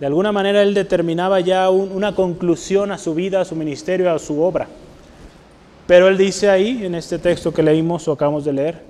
[0.00, 4.18] De alguna manera él determinaba ya una conclusión a su vida, a su ministerio, a
[4.18, 4.66] su obra.
[5.86, 8.82] Pero él dice ahí, en este texto que leímos o acabamos de leer,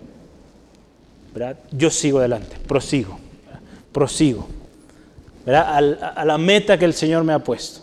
[1.72, 3.18] yo sigo adelante, prosigo,
[3.92, 4.46] prosigo,
[5.46, 7.80] a la meta que el Señor me ha puesto.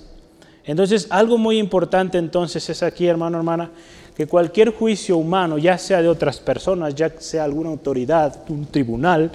[0.63, 3.71] Entonces, algo muy importante entonces es aquí, hermano, hermana,
[4.15, 9.31] que cualquier juicio humano, ya sea de otras personas, ya sea alguna autoridad, un tribunal,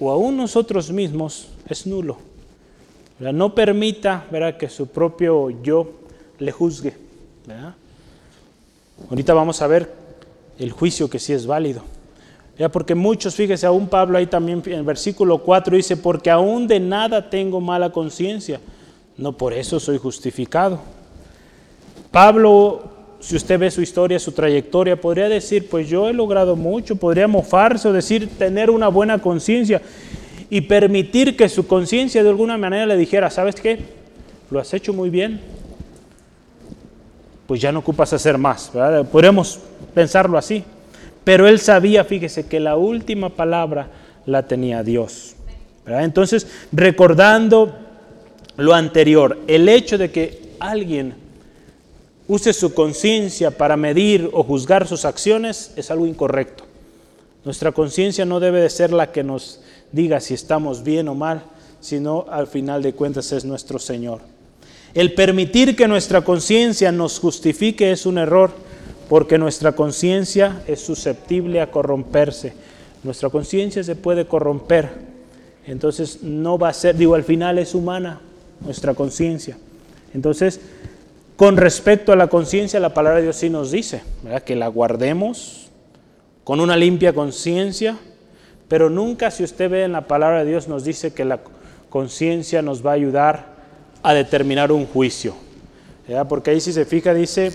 [0.00, 2.31] o aún nosotros mismos, es nulo.
[3.30, 4.56] No permita ¿verdad?
[4.56, 5.92] que su propio yo
[6.38, 6.94] le juzgue.
[9.08, 9.92] Ahorita vamos a ver
[10.58, 11.82] el juicio que sí es válido.
[12.58, 12.68] ¿Ya?
[12.68, 16.80] Porque muchos, fíjese, aún Pablo ahí también en el versículo 4 dice, porque aún de
[16.80, 18.60] nada tengo mala conciencia,
[19.16, 20.80] no por eso soy justificado.
[22.10, 22.82] Pablo,
[23.20, 27.26] si usted ve su historia, su trayectoria, podría decir, pues yo he logrado mucho, podría
[27.26, 29.80] mofarse o decir, tener una buena conciencia
[30.52, 33.78] y permitir que su conciencia de alguna manera le dijera, ¿sabes qué?
[34.50, 35.40] Lo has hecho muy bien,
[37.46, 38.70] pues ya no ocupas hacer más.
[39.10, 39.60] Podríamos
[39.94, 40.62] pensarlo así.
[41.24, 43.88] Pero él sabía, fíjese, que la última palabra
[44.26, 45.36] la tenía Dios.
[45.86, 47.74] Entonces, recordando
[48.58, 51.14] lo anterior, el hecho de que alguien
[52.28, 56.64] use su conciencia para medir o juzgar sus acciones es algo incorrecto.
[57.42, 59.62] Nuestra conciencia no debe de ser la que nos
[59.92, 61.44] diga si estamos bien o mal,
[61.80, 64.20] sino al final de cuentas es nuestro Señor.
[64.94, 68.50] El permitir que nuestra conciencia nos justifique es un error,
[69.08, 72.54] porque nuestra conciencia es susceptible a corromperse.
[73.02, 74.90] Nuestra conciencia se puede corromper.
[75.66, 78.20] Entonces no va a ser, digo, al final es humana
[78.60, 79.56] nuestra conciencia.
[80.14, 80.60] Entonces,
[81.36, 84.02] con respecto a la conciencia, la palabra de Dios sí nos dice,
[84.44, 85.70] que la guardemos
[86.44, 87.98] con una limpia conciencia,
[88.72, 91.40] pero nunca si usted ve en la palabra de Dios nos dice que la
[91.90, 93.48] conciencia nos va a ayudar
[94.02, 95.34] a determinar un juicio.
[96.26, 97.52] Porque ahí si se fija dice,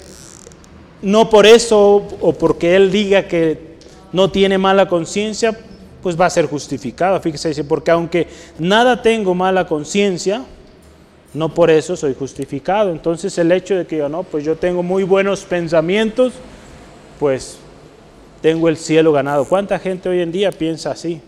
[1.02, 3.78] no por eso o porque él diga que
[4.14, 5.58] no tiene mala conciencia,
[6.04, 7.20] pues va a ser justificado.
[7.20, 8.28] Fíjese, dice, porque aunque
[8.60, 10.44] nada tengo mala conciencia,
[11.34, 12.92] no por eso soy justificado.
[12.92, 16.34] Entonces el hecho de que yo no, pues yo tengo muy buenos pensamientos,
[17.20, 17.58] pues
[18.48, 19.44] tengo el cielo ganado.
[19.44, 21.20] ¿Cuánta gente hoy en día piensa así?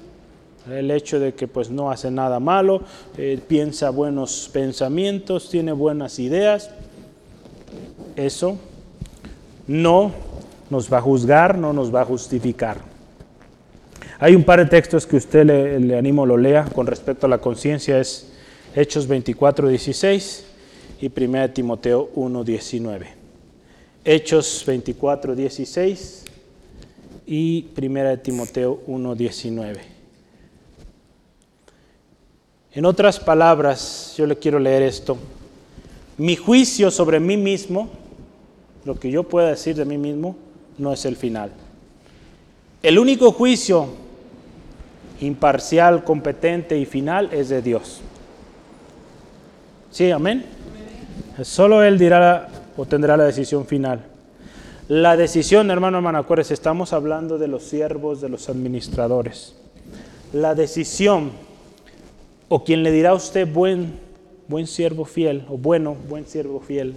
[0.72, 2.82] El hecho de que pues no hace nada malo,
[3.18, 6.72] eh, piensa buenos pensamientos, tiene buenas ideas,
[8.16, 8.58] eso
[9.68, 10.14] no
[10.70, 12.78] nos va a juzgar, no nos va a justificar.
[14.20, 17.30] Hay un par de textos que usted le, le animo lo lea con respecto a
[17.30, 18.32] la conciencia, es
[18.74, 20.46] Hechos 24, 16
[21.02, 23.08] y 1 Timoteo 1, 19.
[24.06, 26.28] Hechos 24, 16
[27.32, 29.82] y 1 Timoteo 1, 19.
[32.74, 35.16] En otras palabras, yo le quiero leer esto.
[36.18, 37.88] Mi juicio sobre mí mismo,
[38.84, 40.36] lo que yo pueda decir de mí mismo,
[40.80, 41.52] no es el final.
[42.82, 43.90] El único juicio
[45.22, 48.02] imparcial, competente y final es de Dios.
[49.92, 50.46] Sí, amén.
[51.44, 54.09] Solo Él dirá o tendrá la decisión final.
[54.90, 59.54] La decisión, hermano, hermano, acuérdense, estamos hablando de los siervos, de los administradores.
[60.34, 61.30] La decisión,
[62.48, 64.00] o quien le dirá a usted buen,
[64.48, 66.96] buen siervo fiel, o bueno, buen siervo fiel,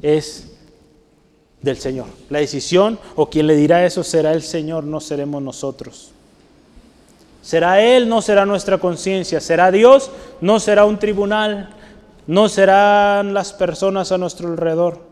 [0.00, 0.52] es
[1.60, 2.06] del Señor.
[2.28, 6.12] La decisión, o quien le dirá eso, será el Señor, no seremos nosotros.
[7.42, 9.40] Será Él, no será nuestra conciencia.
[9.40, 11.70] Será Dios, no será un tribunal.
[12.28, 15.09] No serán las personas a nuestro alrededor.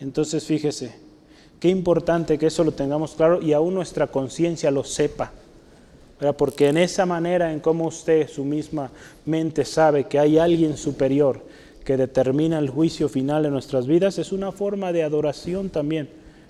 [0.00, 0.94] Entonces fíjese,
[1.60, 5.32] qué importante que eso lo tengamos claro y aún nuestra conciencia lo sepa.
[6.38, 8.90] Porque en esa manera en cómo usted, su misma
[9.26, 11.42] mente, sabe que hay alguien superior
[11.84, 16.08] que determina el juicio final de nuestras vidas, es una forma de adoración también.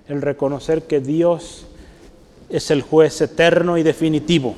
[0.09, 1.66] El reconocer que Dios
[2.49, 4.55] es el juez eterno y definitivo.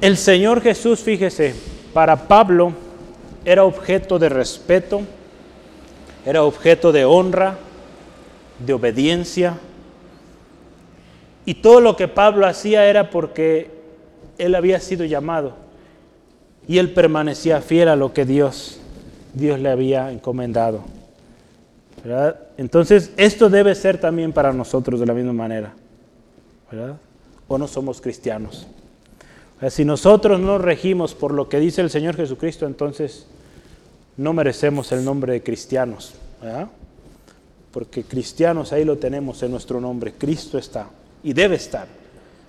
[0.00, 1.54] El Señor Jesús, fíjese,
[1.92, 2.72] para Pablo
[3.44, 5.02] era objeto de respeto,
[6.24, 7.58] era objeto de honra,
[8.64, 9.58] de obediencia.
[11.44, 13.70] Y todo lo que Pablo hacía era porque
[14.38, 15.54] él había sido llamado
[16.66, 18.78] y él permanecía fiel a lo que Dios,
[19.32, 20.84] Dios le había encomendado.
[22.56, 25.72] Entonces, esto debe ser también para nosotros de la misma manera.
[26.70, 26.96] ¿verdad?
[27.48, 28.66] ¿O no somos cristianos?
[29.70, 33.26] Si nosotros no regimos por lo que dice el Señor Jesucristo, entonces
[34.18, 36.12] no merecemos el nombre de cristianos.
[37.72, 40.12] Porque cristianos ahí lo tenemos en nuestro nombre.
[40.12, 40.90] Cristo está
[41.22, 41.86] y debe estar.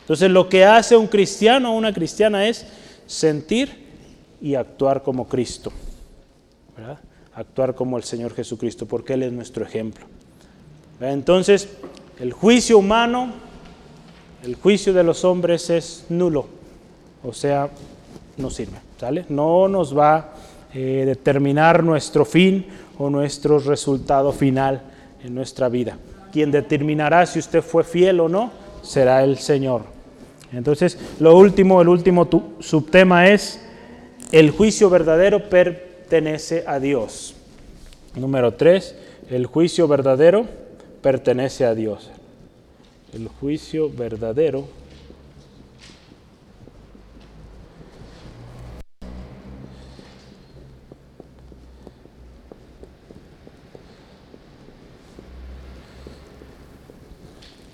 [0.01, 2.65] Entonces lo que hace un cristiano o una cristiana es
[3.05, 3.88] sentir
[4.41, 5.72] y actuar como Cristo.
[7.36, 10.05] Actuar como el Señor Jesucristo, porque Él es nuestro ejemplo.
[10.99, 11.70] Entonces,
[12.20, 13.32] el juicio humano,
[14.43, 16.47] el juicio de los hombres es nulo,
[17.24, 17.70] o sea,
[18.38, 19.26] no sirve, ¿sale?
[19.30, 20.34] No nos va
[20.74, 22.65] eh, determinar nuestro fin
[22.97, 24.82] o nuestro resultado final
[25.24, 25.97] en nuestra vida.
[26.32, 28.51] Quien determinará si usted fue fiel o no
[28.82, 29.84] será el Señor.
[30.51, 32.28] Entonces, lo último, el último
[32.59, 33.61] subtema es
[34.32, 37.36] el juicio verdadero pertenece a Dios.
[38.15, 38.95] Número tres,
[39.30, 40.45] el juicio verdadero
[41.01, 42.11] pertenece a Dios.
[43.13, 44.67] El juicio verdadero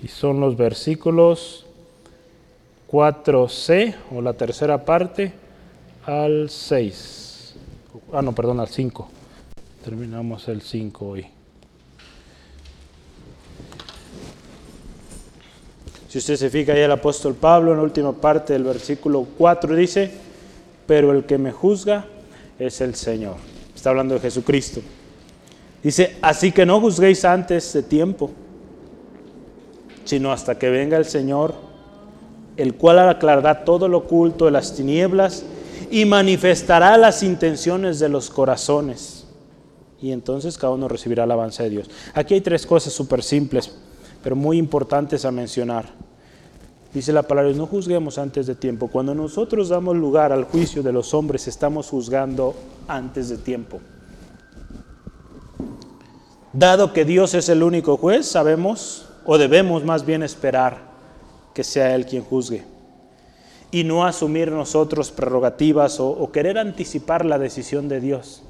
[0.06, 1.66] y son los versículos
[2.88, 5.32] 4c o la tercera parte
[6.04, 7.56] al 6.
[8.12, 9.08] Ah, no, perdón, al 5.
[9.84, 11.26] Terminamos el 5 hoy.
[16.08, 19.74] Si usted se fija ahí el apóstol Pablo en la última parte del versículo 4
[19.74, 20.12] dice,
[20.86, 22.06] pero el que me juzga
[22.60, 23.38] es el Señor.
[23.74, 24.82] Está hablando de Jesucristo.
[25.82, 28.30] Dice, así que no juzguéis antes de tiempo,
[30.06, 31.54] sino hasta que venga el Señor,
[32.56, 35.44] el cual aclarará todo lo oculto de las tinieblas
[35.90, 39.26] y manifestará las intenciones de los corazones.
[40.00, 41.90] Y entonces cada uno recibirá la alabanza de Dios.
[42.14, 43.76] Aquí hay tres cosas súper simples,
[44.22, 45.86] pero muy importantes a mencionar.
[46.94, 48.88] Dice la palabra, no juzguemos antes de tiempo.
[48.88, 52.54] Cuando nosotros damos lugar al juicio de los hombres, estamos juzgando
[52.88, 53.80] antes de tiempo.
[56.52, 60.78] Dado que Dios es el único juez, sabemos, o debemos más bien esperar
[61.52, 62.64] que sea Él quien juzgue
[63.70, 68.42] y no asumir nosotros prerrogativas o, querer anticipar la decisión de Dios.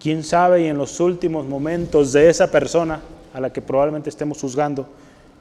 [0.00, 3.00] ¿Quién sabe y en los últimos momentos de esa persona
[3.34, 4.88] a la que probablemente estemos juzgando,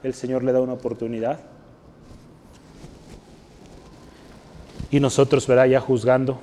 [0.03, 1.39] el Señor le da una oportunidad?
[4.91, 6.39] Y nosotros, verá, ya juzgando,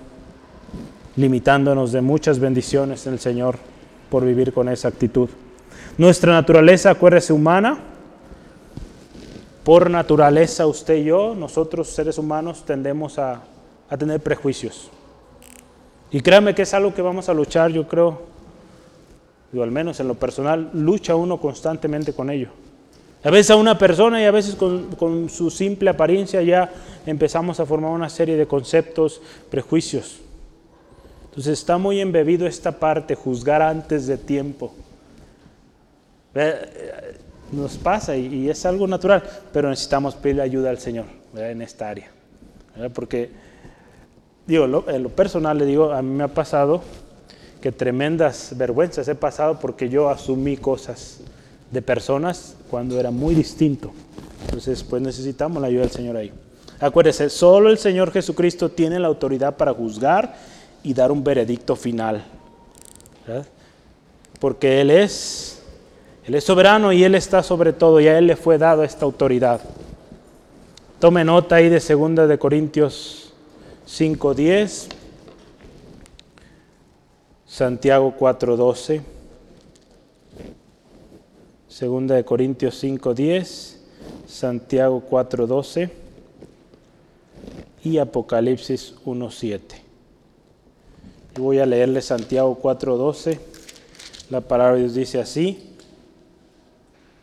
[1.17, 3.59] limitándonos de muchas bendiciones en el Señor
[4.09, 5.29] por vivir con esa actitud.
[5.99, 7.79] Nuestra naturaleza, acuérdese, humana,
[9.65, 13.41] por naturaleza usted y yo, nosotros seres humanos, tendemos a,
[13.99, 14.91] tener prejuicios.
[16.11, 18.21] Y créame que es algo que vamos a luchar, yo creo,
[19.57, 22.51] o al menos en lo personal, lucha uno constantemente con ello.
[23.25, 26.71] A veces a una persona y a veces con, con, su simple apariencia ya
[27.07, 30.21] empezamos a formar una serie de conceptos, prejuicios.
[31.31, 34.75] Entonces está muy embebido esta parte, juzgar antes de tiempo
[37.53, 39.23] nos pasa y, es algo natural,
[39.53, 41.07] pero necesitamos pedirle ayuda al Señor
[41.37, 42.11] en esta área.
[42.95, 43.31] Porque,
[44.47, 46.83] digo, en lo personal le digo, a mí me ha pasado
[47.61, 51.21] que tremendas vergüenzas he pasado porque yo asumí cosas
[51.71, 53.93] de personas cuando era muy distinto.
[54.45, 56.33] Entonces, pues necesitamos la ayuda del Señor ahí.
[56.79, 60.37] Acuérdese, solo el Señor Jesucristo tiene la autoridad para juzgar
[60.83, 62.23] y dar un veredicto final.
[64.39, 65.56] Porque Él es
[66.27, 69.05] él es soberano y Él está sobre todo y a Él le fue dado esta
[69.05, 69.61] autoridad.
[70.99, 73.33] Tome nota ahí de 2 de Corintios
[73.87, 74.89] 5.10,
[77.47, 79.03] Santiago 4.12,
[81.81, 83.77] 2 de Corintios 5.10,
[84.27, 85.91] Santiago 4.12
[87.85, 89.61] y Apocalipsis 1.7.
[91.37, 93.39] Y voy a leerle Santiago 4.12.
[94.31, 95.76] La palabra de Dios dice así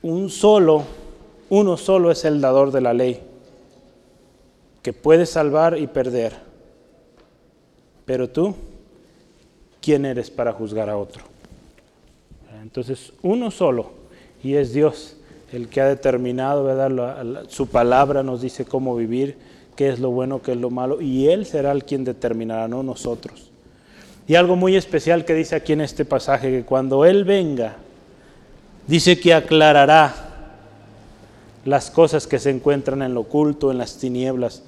[0.03, 0.83] un solo,
[1.49, 3.21] uno solo es el dador de la ley,
[4.81, 6.33] que puede salvar y perder.
[8.05, 8.53] Pero tú,
[9.81, 11.23] ¿quién eres para juzgar a otro?
[12.61, 13.91] Entonces, uno solo,
[14.43, 15.15] y es Dios
[15.51, 16.67] el que ha determinado,
[17.47, 19.37] su palabra nos dice cómo vivir,
[19.75, 22.83] qué es lo bueno, qué es lo malo, y Él será el quien determinará, no
[22.83, 23.51] nosotros.
[24.27, 27.77] Y algo muy especial que dice aquí en este pasaje, que cuando Él venga,
[28.87, 30.13] Dice que aclarará
[31.63, 34.63] las cosas que se encuentran en lo oculto, en las tinieblas,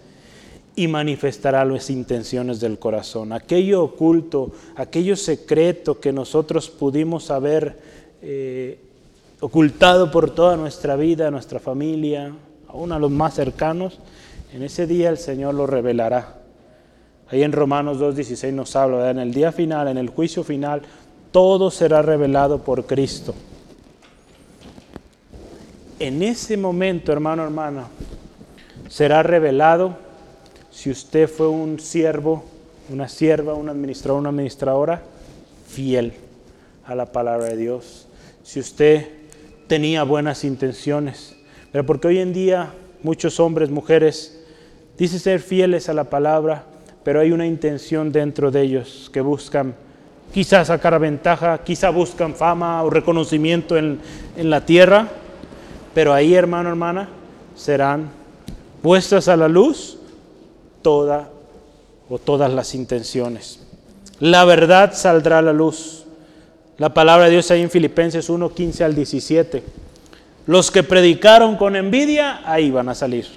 [0.77, 3.33] y manifestará las intenciones del corazón.
[3.33, 7.77] Aquello oculto, aquello secreto que nosotros pudimos haber
[8.21, 8.79] eh,
[9.41, 12.33] ocultado por toda nuestra vida, nuestra familia,
[12.69, 13.99] aún a los más cercanos,
[14.53, 16.39] en ese día el Señor lo revelará.
[17.29, 20.83] Ahí en Romanos 2.16 nos habla, en el día final, en el juicio final,
[21.31, 23.33] todo será revelado por Cristo
[25.99, 27.87] en ese momento, hermano, hermana,
[28.89, 29.97] será revelado
[30.71, 32.43] si usted fue un siervo
[32.89, 35.01] una sierva, un administrador, una administradora
[35.67, 36.13] fiel
[36.85, 38.07] a la palabra de Dios.
[38.43, 39.07] Si usted
[39.67, 41.35] tenía buenas intenciones,
[41.71, 44.39] pero porque hoy en día muchos hombres, mujeres,
[44.97, 46.65] dicen ser fieles a la palabra,
[47.03, 49.75] pero hay una intención dentro de ellos que buscan
[50.33, 53.99] quizás sacar ventaja, quizá buscan fama o reconocimiento en,
[54.37, 55.09] en la tierra,
[55.95, 57.07] pero ahí, hermano, hermana,
[57.55, 58.09] serán
[58.81, 59.97] puestas a la luz
[60.81, 61.29] toda
[62.09, 63.61] o todas las intenciones.
[64.19, 66.03] La verdad saldrá a la luz.
[66.77, 69.63] La palabra de Dios ahí en Filipenses 1, 15 al 17.
[70.47, 73.27] Los que predicaron con envidia, ahí van a salir.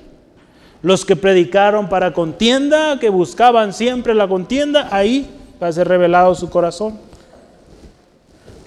[0.82, 5.30] Los que predicaron para contienda, que buscaban siempre la contienda, ahí
[5.62, 6.98] va a ser revelado su corazón.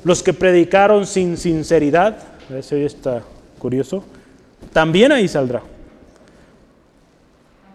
[0.06, 2.18] Los que predicaron sin sinceridad,
[2.50, 3.22] eso hoy está
[3.62, 4.04] curioso,
[4.74, 5.62] también ahí saldrá.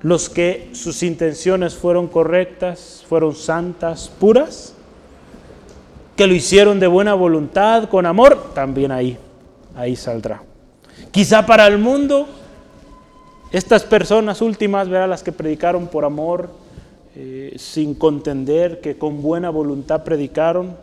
[0.02, 4.74] Los que sus intenciones fueron correctas, fueron santas, puras,
[6.16, 9.16] que lo hicieron de buena voluntad, con amor, también ahí,
[9.76, 10.42] ahí saldrá.
[11.12, 12.26] Quizá para el mundo,
[13.52, 16.50] estas personas últimas, verán las que predicaron por amor,
[17.14, 20.76] eh, sin contender, que con buena voluntad predicaron,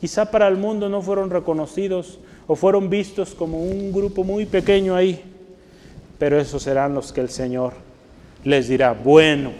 [0.00, 2.18] quizá para el mundo no fueron reconocidos
[2.48, 5.22] o fueron vistos como un grupo muy pequeño ahí,
[6.18, 7.74] pero esos serán los que el Señor
[8.42, 9.52] les dirá, bueno,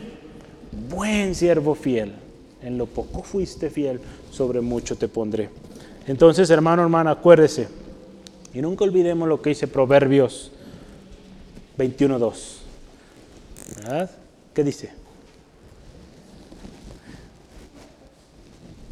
[0.88, 2.14] buen siervo fiel,
[2.62, 5.50] en lo poco fuiste fiel, sobre mucho te pondré.
[6.06, 7.68] Entonces, hermano, hermana, acuérdese,
[8.54, 10.50] y nunca olvidemos lo que dice Proverbios
[11.76, 12.56] 21.2.
[13.76, 14.10] ¿Verdad?
[14.54, 14.90] ¿Qué dice?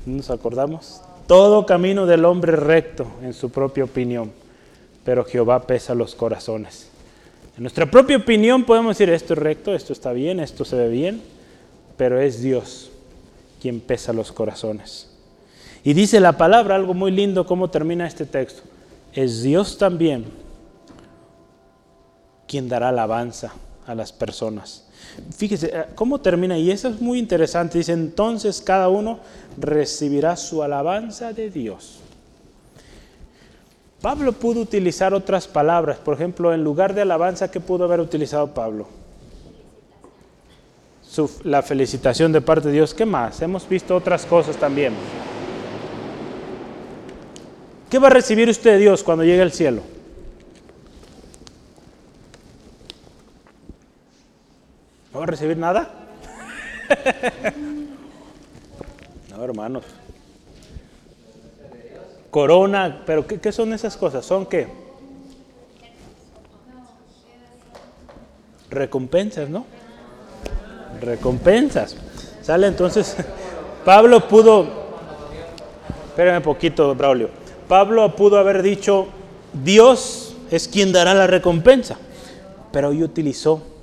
[0.05, 1.01] ¿Nos acordamos?
[1.27, 4.33] Todo camino del hombre recto en su propia opinión,
[5.05, 6.89] pero Jehová pesa los corazones.
[7.57, 10.89] En nuestra propia opinión podemos decir esto es recto, esto está bien, esto se ve
[10.89, 11.23] bien,
[11.97, 12.91] pero es Dios
[13.61, 15.11] quien pesa los corazones.
[15.83, 18.63] Y dice la palabra algo muy lindo, cómo termina este texto.
[19.13, 20.27] Es Dios también
[22.47, 23.53] quien dará alabanza
[23.87, 24.86] a las personas.
[25.37, 27.79] Fíjese eh, cómo termina, y eso es muy interesante.
[27.79, 29.21] Dice, entonces cada uno
[29.59, 32.01] recibirá su alabanza de Dios.
[34.01, 35.99] Pablo pudo utilizar otras palabras.
[35.99, 38.87] Por ejemplo, en lugar de alabanza, ¿qué pudo haber utilizado Pablo?
[41.45, 42.93] la felicitación de parte de Dios.
[42.93, 43.41] ¿Qué más?
[43.41, 44.93] Hemos visto otras cosas también.
[47.89, 49.81] ¿Qué va a recibir usted de Dios cuando llegue al cielo?
[55.17, 55.89] ¿No va a recibir nada?
[59.31, 59.83] no, hermanos.
[62.31, 64.27] Corona, pero ¿qué, son esas cosas?
[64.27, 64.69] ¿Son qué?
[68.69, 69.65] Recompensas, ¿no?
[71.01, 71.97] Recompensas.
[72.43, 73.17] Sale entonces,
[73.87, 74.67] Pablo pudo,
[76.09, 77.31] espérame un poquito, Braulio.
[77.67, 79.07] Pablo pudo haber dicho,
[79.65, 81.97] Dios es quien dará la recompensa,
[82.71, 83.76] pero hoy utilizó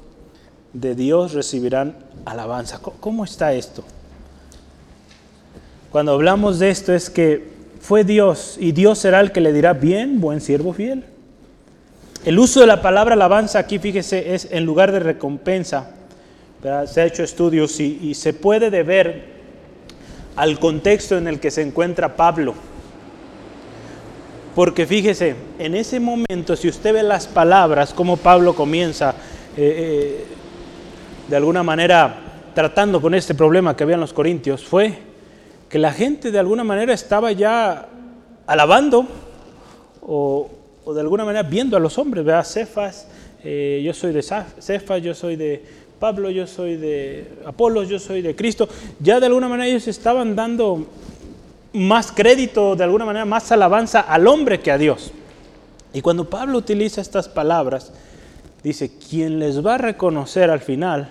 [0.73, 1.95] de Dios recibirán
[2.25, 2.79] alabanza.
[2.99, 3.83] ¿Cómo está esto?
[5.91, 9.73] Cuando hablamos de esto es que fue Dios y Dios será el que le dirá,
[9.73, 11.03] bien, buen siervo fiel.
[12.25, 15.91] El uso de la palabra alabanza aquí, fíjese, es en lugar de recompensa.
[16.87, 19.33] Se ha hecho estudios y, se puede deber
[20.37, 22.55] al contexto en el que se encuentra Pablo.
[24.55, 29.09] Porque fíjese, en ese momento, si usted ve las palabras, como Pablo comienza
[29.57, 30.25] eh, eh,
[31.27, 32.15] de alguna manera
[32.53, 34.97] tratando con este problema que había en los Corintios, fue
[35.69, 37.87] que la gente de alguna manera estaba ya
[38.45, 39.07] alabando
[40.01, 40.49] o,
[40.93, 43.07] de alguna manera viendo a los hombres, vea Cefas,
[43.43, 45.63] eh, yo soy de Cefas, yo soy de
[45.99, 48.67] Pablo, yo soy de Apolos, yo soy de Cristo.
[48.99, 50.85] Ya de alguna manera ellos estaban dando
[51.71, 55.11] más crédito, de alguna manera más alabanza al hombre que a Dios.
[55.93, 57.93] Y cuando Pablo utiliza estas palabras,
[58.63, 61.09] dice, quien les va a reconocer al final,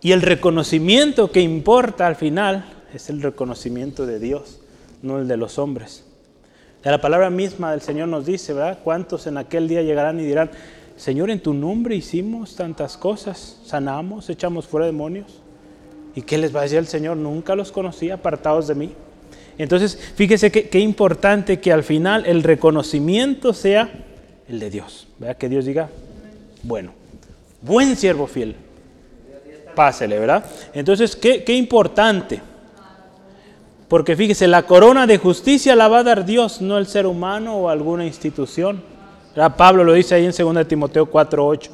[0.00, 2.64] y el reconocimiento que importa al final
[2.94, 4.60] es el reconocimiento de Dios,
[5.02, 6.04] no el de los hombres.
[6.84, 8.78] La palabra misma del Señor nos dice, ¿verdad?
[8.82, 10.50] ¿Cuántos en aquel día llegarán y dirán,
[10.96, 15.42] Señor, en tu nombre hicimos tantas cosas, sanamos, echamos fuera demonios?
[16.14, 17.16] ¿Y qué les va a decir el Señor?
[17.16, 18.92] Nunca los conocí, apartados de mí.
[19.58, 23.90] Entonces, fíjese qué importante que al final el reconocimiento sea
[24.48, 25.08] el de Dios.
[25.18, 25.36] ¿verdad?
[25.36, 25.90] Que Dios diga,
[26.68, 26.92] bueno,
[27.62, 28.54] buen siervo fiel,
[29.74, 30.44] pásele, ¿verdad?
[30.74, 32.40] Entonces, qué, qué importante.
[33.88, 37.56] Porque fíjese, la corona de justicia la va a dar Dios, no el ser humano
[37.56, 38.82] o alguna institución.
[39.56, 41.70] Pablo lo dice ahí en 2 Timoteo 4:8.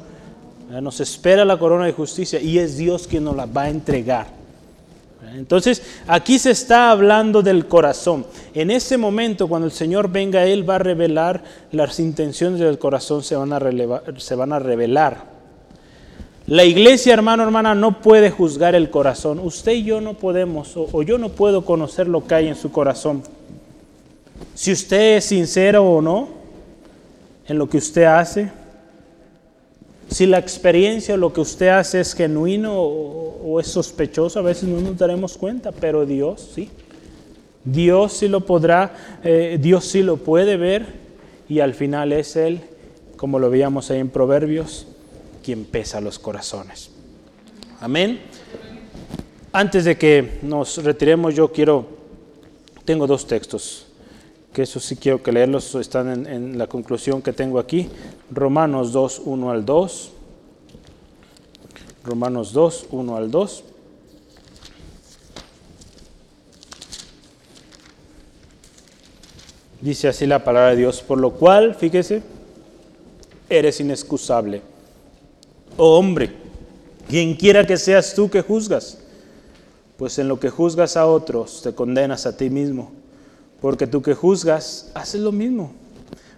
[0.81, 4.27] Nos espera la corona de justicia y es Dios quien nos la va a entregar.
[5.37, 8.25] Entonces, aquí se está hablando del corazón.
[8.53, 13.21] En ese momento, cuando el Señor venga, Él va a revelar las intenciones del corazón,
[13.21, 13.59] se van a,
[14.59, 15.35] revelar.
[16.47, 19.39] La iglesia, hermano, hermana, no puede juzgar el corazón.
[19.39, 22.71] Usted y yo no podemos, o yo no puedo conocer lo que hay en su
[22.71, 23.23] corazón.
[24.53, 26.29] Si usted es sincero o no
[27.47, 28.51] en lo que usted hace,
[30.09, 34.81] si la experiencia lo que usted hace es genuino o, es sospechoso, a veces no
[34.81, 36.69] nos daremos cuenta, pero Dios sí.
[37.63, 40.85] Dios sí lo podrá, eh, Dios sí lo puede ver
[41.49, 42.61] y al final es Él,
[43.17, 44.87] como lo veíamos ahí en Proverbios,
[45.43, 46.91] quien pesa los corazones.
[47.79, 48.19] Amén.
[49.51, 51.85] Antes de que nos retiremos, yo quiero,
[52.83, 53.84] tengo dos textos,
[54.55, 57.89] que eso sí quiero que leerlos, están en, en la conclusión que tengo aquí.
[58.31, 60.11] Romanos 2, 1 al 2.
[62.05, 63.63] Romanos 2, 1 al 2.
[69.81, 72.23] Dice así la palabra de Dios, por lo cual, fíjese,
[73.49, 74.61] eres inexcusable.
[75.75, 76.31] Oh hombre,
[77.09, 78.99] quien quiera que seas tú que juzgas,
[79.97, 82.93] pues en lo que juzgas a otros te condenas a ti mismo,
[83.61, 85.73] porque tú que juzgas haces lo mismo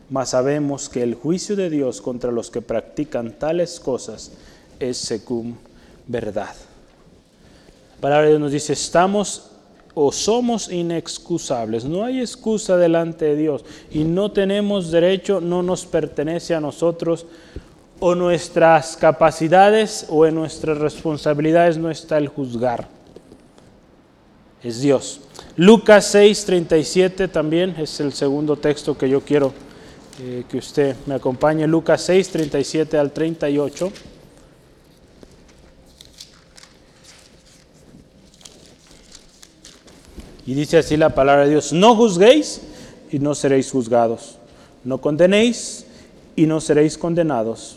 [0.09, 4.31] mas sabemos que el juicio de Dios contra los que practican tales cosas
[4.79, 5.57] es según
[6.07, 6.55] verdad.
[7.95, 9.51] La palabra de Dios nos dice, estamos
[9.93, 15.85] o somos inexcusables, no hay excusa delante de Dios y no tenemos derecho, no nos
[15.85, 17.25] pertenece a nosotros
[17.99, 22.96] o nuestras capacidades o en nuestras responsabilidades no está el juzgar.
[24.63, 25.21] Es Dios.
[25.55, 29.53] Lucas 6, 37 también es el segundo texto que yo quiero
[30.19, 33.91] eh, que usted me acompañe, Lucas 6, 37 al 38.
[40.47, 42.61] Y dice así la palabra de Dios, no juzguéis
[43.11, 44.39] y no seréis juzgados,
[44.83, 45.85] no condenéis
[46.35, 47.75] y no seréis condenados,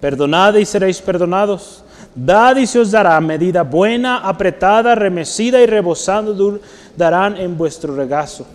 [0.00, 1.82] perdonad y seréis perdonados,
[2.14, 6.60] dad y se os dará medida buena, apretada, remecida y rebosando
[6.96, 8.46] darán en vuestro regazo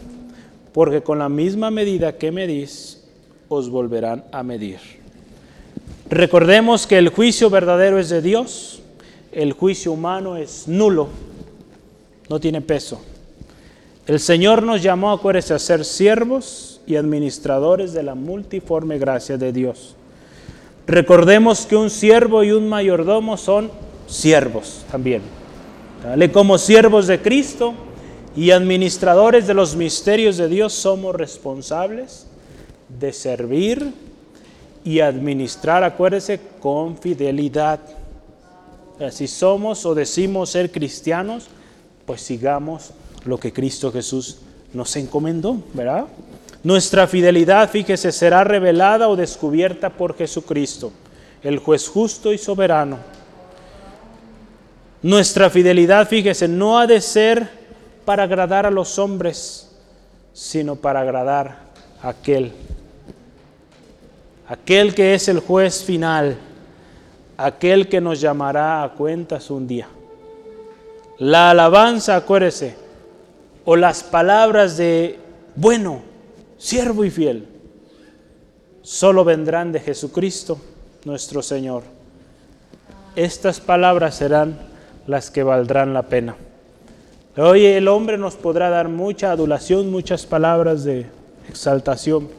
[0.74, 3.00] porque con la misma medida que medís,
[3.48, 4.80] os volverán a medir.
[6.10, 8.82] Recordemos que el juicio verdadero es de Dios,
[9.32, 11.10] el juicio humano es nulo,
[12.30, 13.00] no tiene peso.
[14.08, 19.96] El Señor nos llamó, a ser siervos y administradores de la multiforme gracia de Dios.
[20.88, 23.72] Recordemos que un siervo y un mayordomo son
[24.08, 25.22] siervos también.
[26.34, 27.74] Como siervos de Cristo,
[28.36, 32.26] y administradores de los misterios de Dios somos responsables
[33.00, 33.94] de servir
[34.84, 37.80] y administrar, acuérdese, con fidelidad.
[39.12, 41.48] Si somos o decimos ser cristianos,
[42.06, 42.92] pues sigamos
[43.24, 44.40] lo que Cristo Jesús
[44.74, 46.06] nos encomendó, ¿verdad?
[46.64, 50.94] Nuestra fidelidad, fíjese, será revelada o descubierta por Jesucristo,
[51.44, 53.00] el juez justo y soberano.
[55.02, 57.50] Nuestra fidelidad, fíjese, no ha de ser
[58.06, 59.76] para agradar a los hombres,
[60.32, 61.58] sino para agradar
[62.02, 62.54] a aquel,
[64.48, 66.38] aquel que es el juez final,
[67.36, 69.90] aquel que nos llamará a cuentas un día.
[71.20, 72.78] La alabanza, acuérdese,
[73.66, 75.20] o las palabras de
[75.56, 76.13] bueno,
[76.64, 77.46] siervo y fiel,
[78.84, 80.58] solo vendrán de Jesucristo,
[81.04, 81.84] nuestro Señor.
[83.18, 84.58] Estas palabras serán
[85.06, 86.38] las que valdrán la pena.
[87.36, 91.06] Hoy el hombre nos podrá dar mucha adulación, muchas palabras de
[91.50, 92.30] exaltación,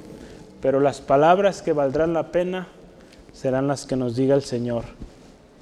[0.63, 2.69] pero las palabras que valdrán la pena
[3.35, 4.85] serán las que nos diga el Señor,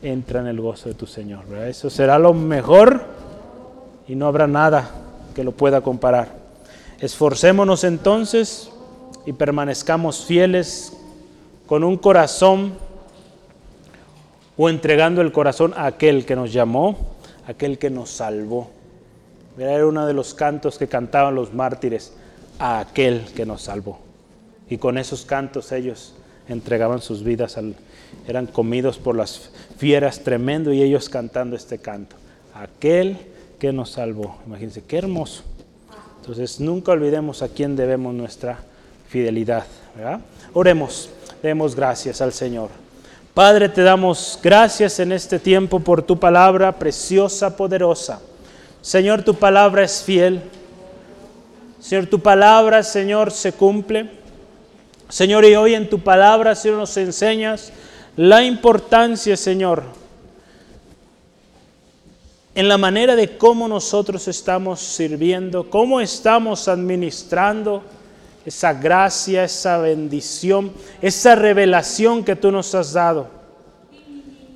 [0.05, 1.47] entra en el gozo de tu Señor.
[1.67, 3.03] Eso será lo mejor
[4.07, 4.89] y no habrá nada
[5.35, 6.41] que lo pueda comparar.
[7.03, 8.70] Esforcémonos entonces
[9.27, 10.93] y permanezcamos fieles
[11.66, 12.74] con un corazón
[14.57, 17.16] o entregando el corazón a aquel que nos llamó,
[17.49, 18.70] aquel que nos salvó.
[19.59, 22.12] Era uno de los cantos que cantaban los mártires
[22.61, 23.99] a aquel que nos salvó.
[24.70, 26.15] Y con esos cantos ellos
[26.49, 27.74] entregaban sus vidas, al,
[28.29, 32.15] eran comidos por las fieras tremendo y ellos cantando este canto.
[32.55, 33.19] Aquel
[33.59, 34.39] que nos salvó.
[34.47, 35.43] Imagínense, qué hermoso.
[36.23, 38.61] Entonces nunca olvidemos a quién debemos nuestra
[39.09, 39.65] fidelidad.
[40.53, 41.11] Oremos,
[41.43, 42.69] demos gracias al Señor.
[43.35, 48.20] Padre, te damos gracias en este tiempo por tu palabra preciosa, poderosa.
[48.82, 50.40] Señor, tu palabra es fiel.
[51.81, 54.09] Señor, tu palabra, Señor, se cumple.
[55.09, 57.73] Señor, y hoy en tu palabra, Señor, nos enseñas
[58.15, 59.82] la importancia, Señor,
[62.55, 67.83] en la manera de cómo nosotros estamos sirviendo, cómo estamos administrando
[68.45, 73.29] esa gracia, esa bendición, esa revelación que tú nos has dado.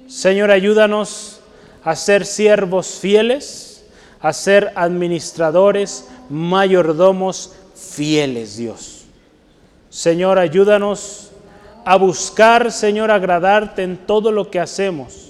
[0.09, 1.40] Señor, ayúdanos
[1.82, 3.85] a ser siervos fieles,
[4.20, 9.05] a ser administradores, mayordomos fieles, Dios.
[9.89, 11.31] Señor, ayúdanos
[11.85, 15.26] a buscar, Señor, agradarte en todo lo que hacemos.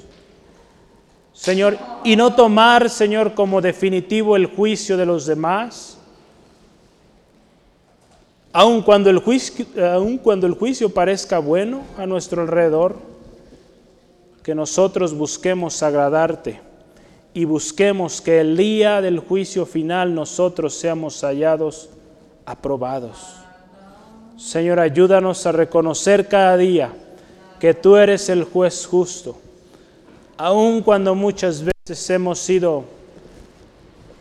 [1.36, 5.98] Señor, y no tomar, Señor, como definitivo el juicio de los demás,
[8.54, 12.96] aun cuando el juicio, aun cuando el juicio parezca bueno a nuestro alrededor,
[14.42, 16.60] que nosotros busquemos agradarte
[17.34, 21.90] y busquemos que el día del juicio final nosotros seamos hallados
[22.46, 23.36] aprobados.
[24.38, 26.94] Señor, ayúdanos a reconocer cada día
[27.60, 29.36] que tú eres el juez justo,
[30.36, 32.84] aun cuando muchas veces hemos sido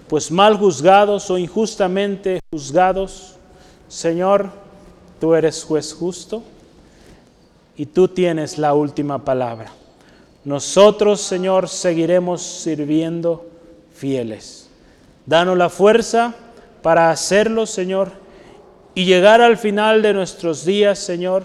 [0.07, 3.35] pues mal juzgados o injustamente juzgados.
[3.87, 4.49] Señor,
[5.19, 6.43] tú eres juez justo
[7.75, 9.71] y tú tienes la última palabra.
[10.43, 13.45] Nosotros, Señor, seguiremos sirviendo
[13.93, 14.69] fieles.
[15.25, 16.35] Danos la fuerza
[16.83, 18.11] para hacerlo, Señor,
[18.93, 21.43] y llegar al final de nuestros días, Señor,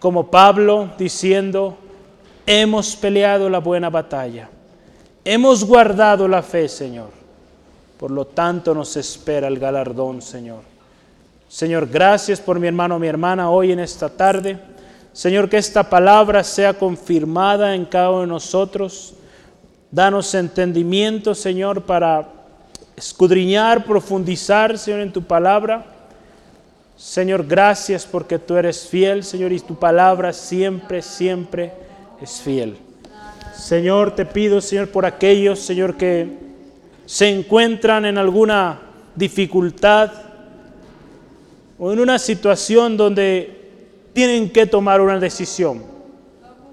[0.00, 1.76] como Pablo diciendo,
[2.46, 4.48] hemos peleado la buena batalla,
[5.24, 7.10] hemos guardado la fe, Señor.
[7.98, 10.62] Por lo tanto nos espera el galardón, Señor.
[11.48, 14.58] Señor, gracias por mi hermano, mi hermana hoy en esta tarde.
[15.12, 19.14] Señor, que esta palabra sea confirmada en cada uno de nosotros.
[19.90, 22.28] Danos entendimiento, Señor, para
[22.96, 25.84] escudriñar, profundizar, Señor, en tu palabra.
[26.96, 31.72] Señor, gracias porque tú eres fiel, Señor, y tu palabra siempre, siempre
[32.20, 32.76] es fiel.
[33.54, 36.28] Señor, te pido, Señor, por aquellos, Señor, que
[37.06, 38.80] se encuentran en alguna
[39.14, 40.12] dificultad
[41.78, 43.60] o en una situación donde
[44.12, 45.82] tienen que tomar una decisión.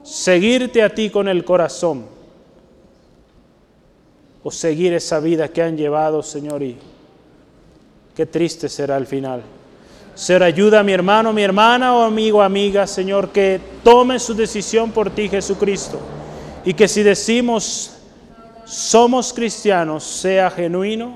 [0.03, 2.05] Seguirte a ti con el corazón
[4.43, 6.77] o seguir esa vida que han llevado, Señor, y
[8.15, 9.43] qué triste será el final.
[10.17, 14.91] Señor, ayuda a mi hermano, mi hermana o amigo, amiga, Señor, que tome su decisión
[14.91, 15.97] por ti, Jesucristo.
[16.65, 17.93] Y que si decimos
[18.65, 21.15] somos cristianos, sea genuino,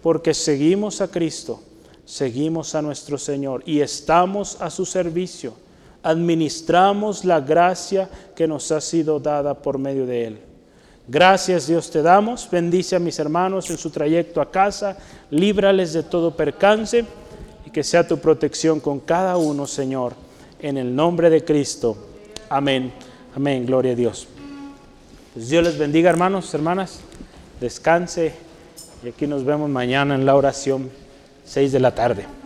[0.00, 1.62] porque seguimos a Cristo
[2.08, 5.52] seguimos a nuestro Señor y estamos a su servicio.
[6.02, 10.38] Administramos la gracia que nos ha sido dada por medio de Él.
[11.06, 12.48] Gracias Dios te damos.
[12.50, 14.96] Bendice a mis hermanos en su trayecto a casa.
[15.30, 17.04] Líbrales de todo percance
[17.68, 20.14] y que sea tu protección con cada uno, Señor.
[20.58, 21.98] En el nombre de Cristo.
[22.48, 22.90] Amén.
[23.36, 23.66] Amén.
[23.66, 24.26] Gloria a Dios.
[25.34, 27.00] Pues Dios les bendiga, hermanos, hermanas.
[27.60, 28.32] Descanse.
[29.04, 30.88] Y aquí nos vemos mañana en la oración.
[31.44, 32.37] 6 de la tarde.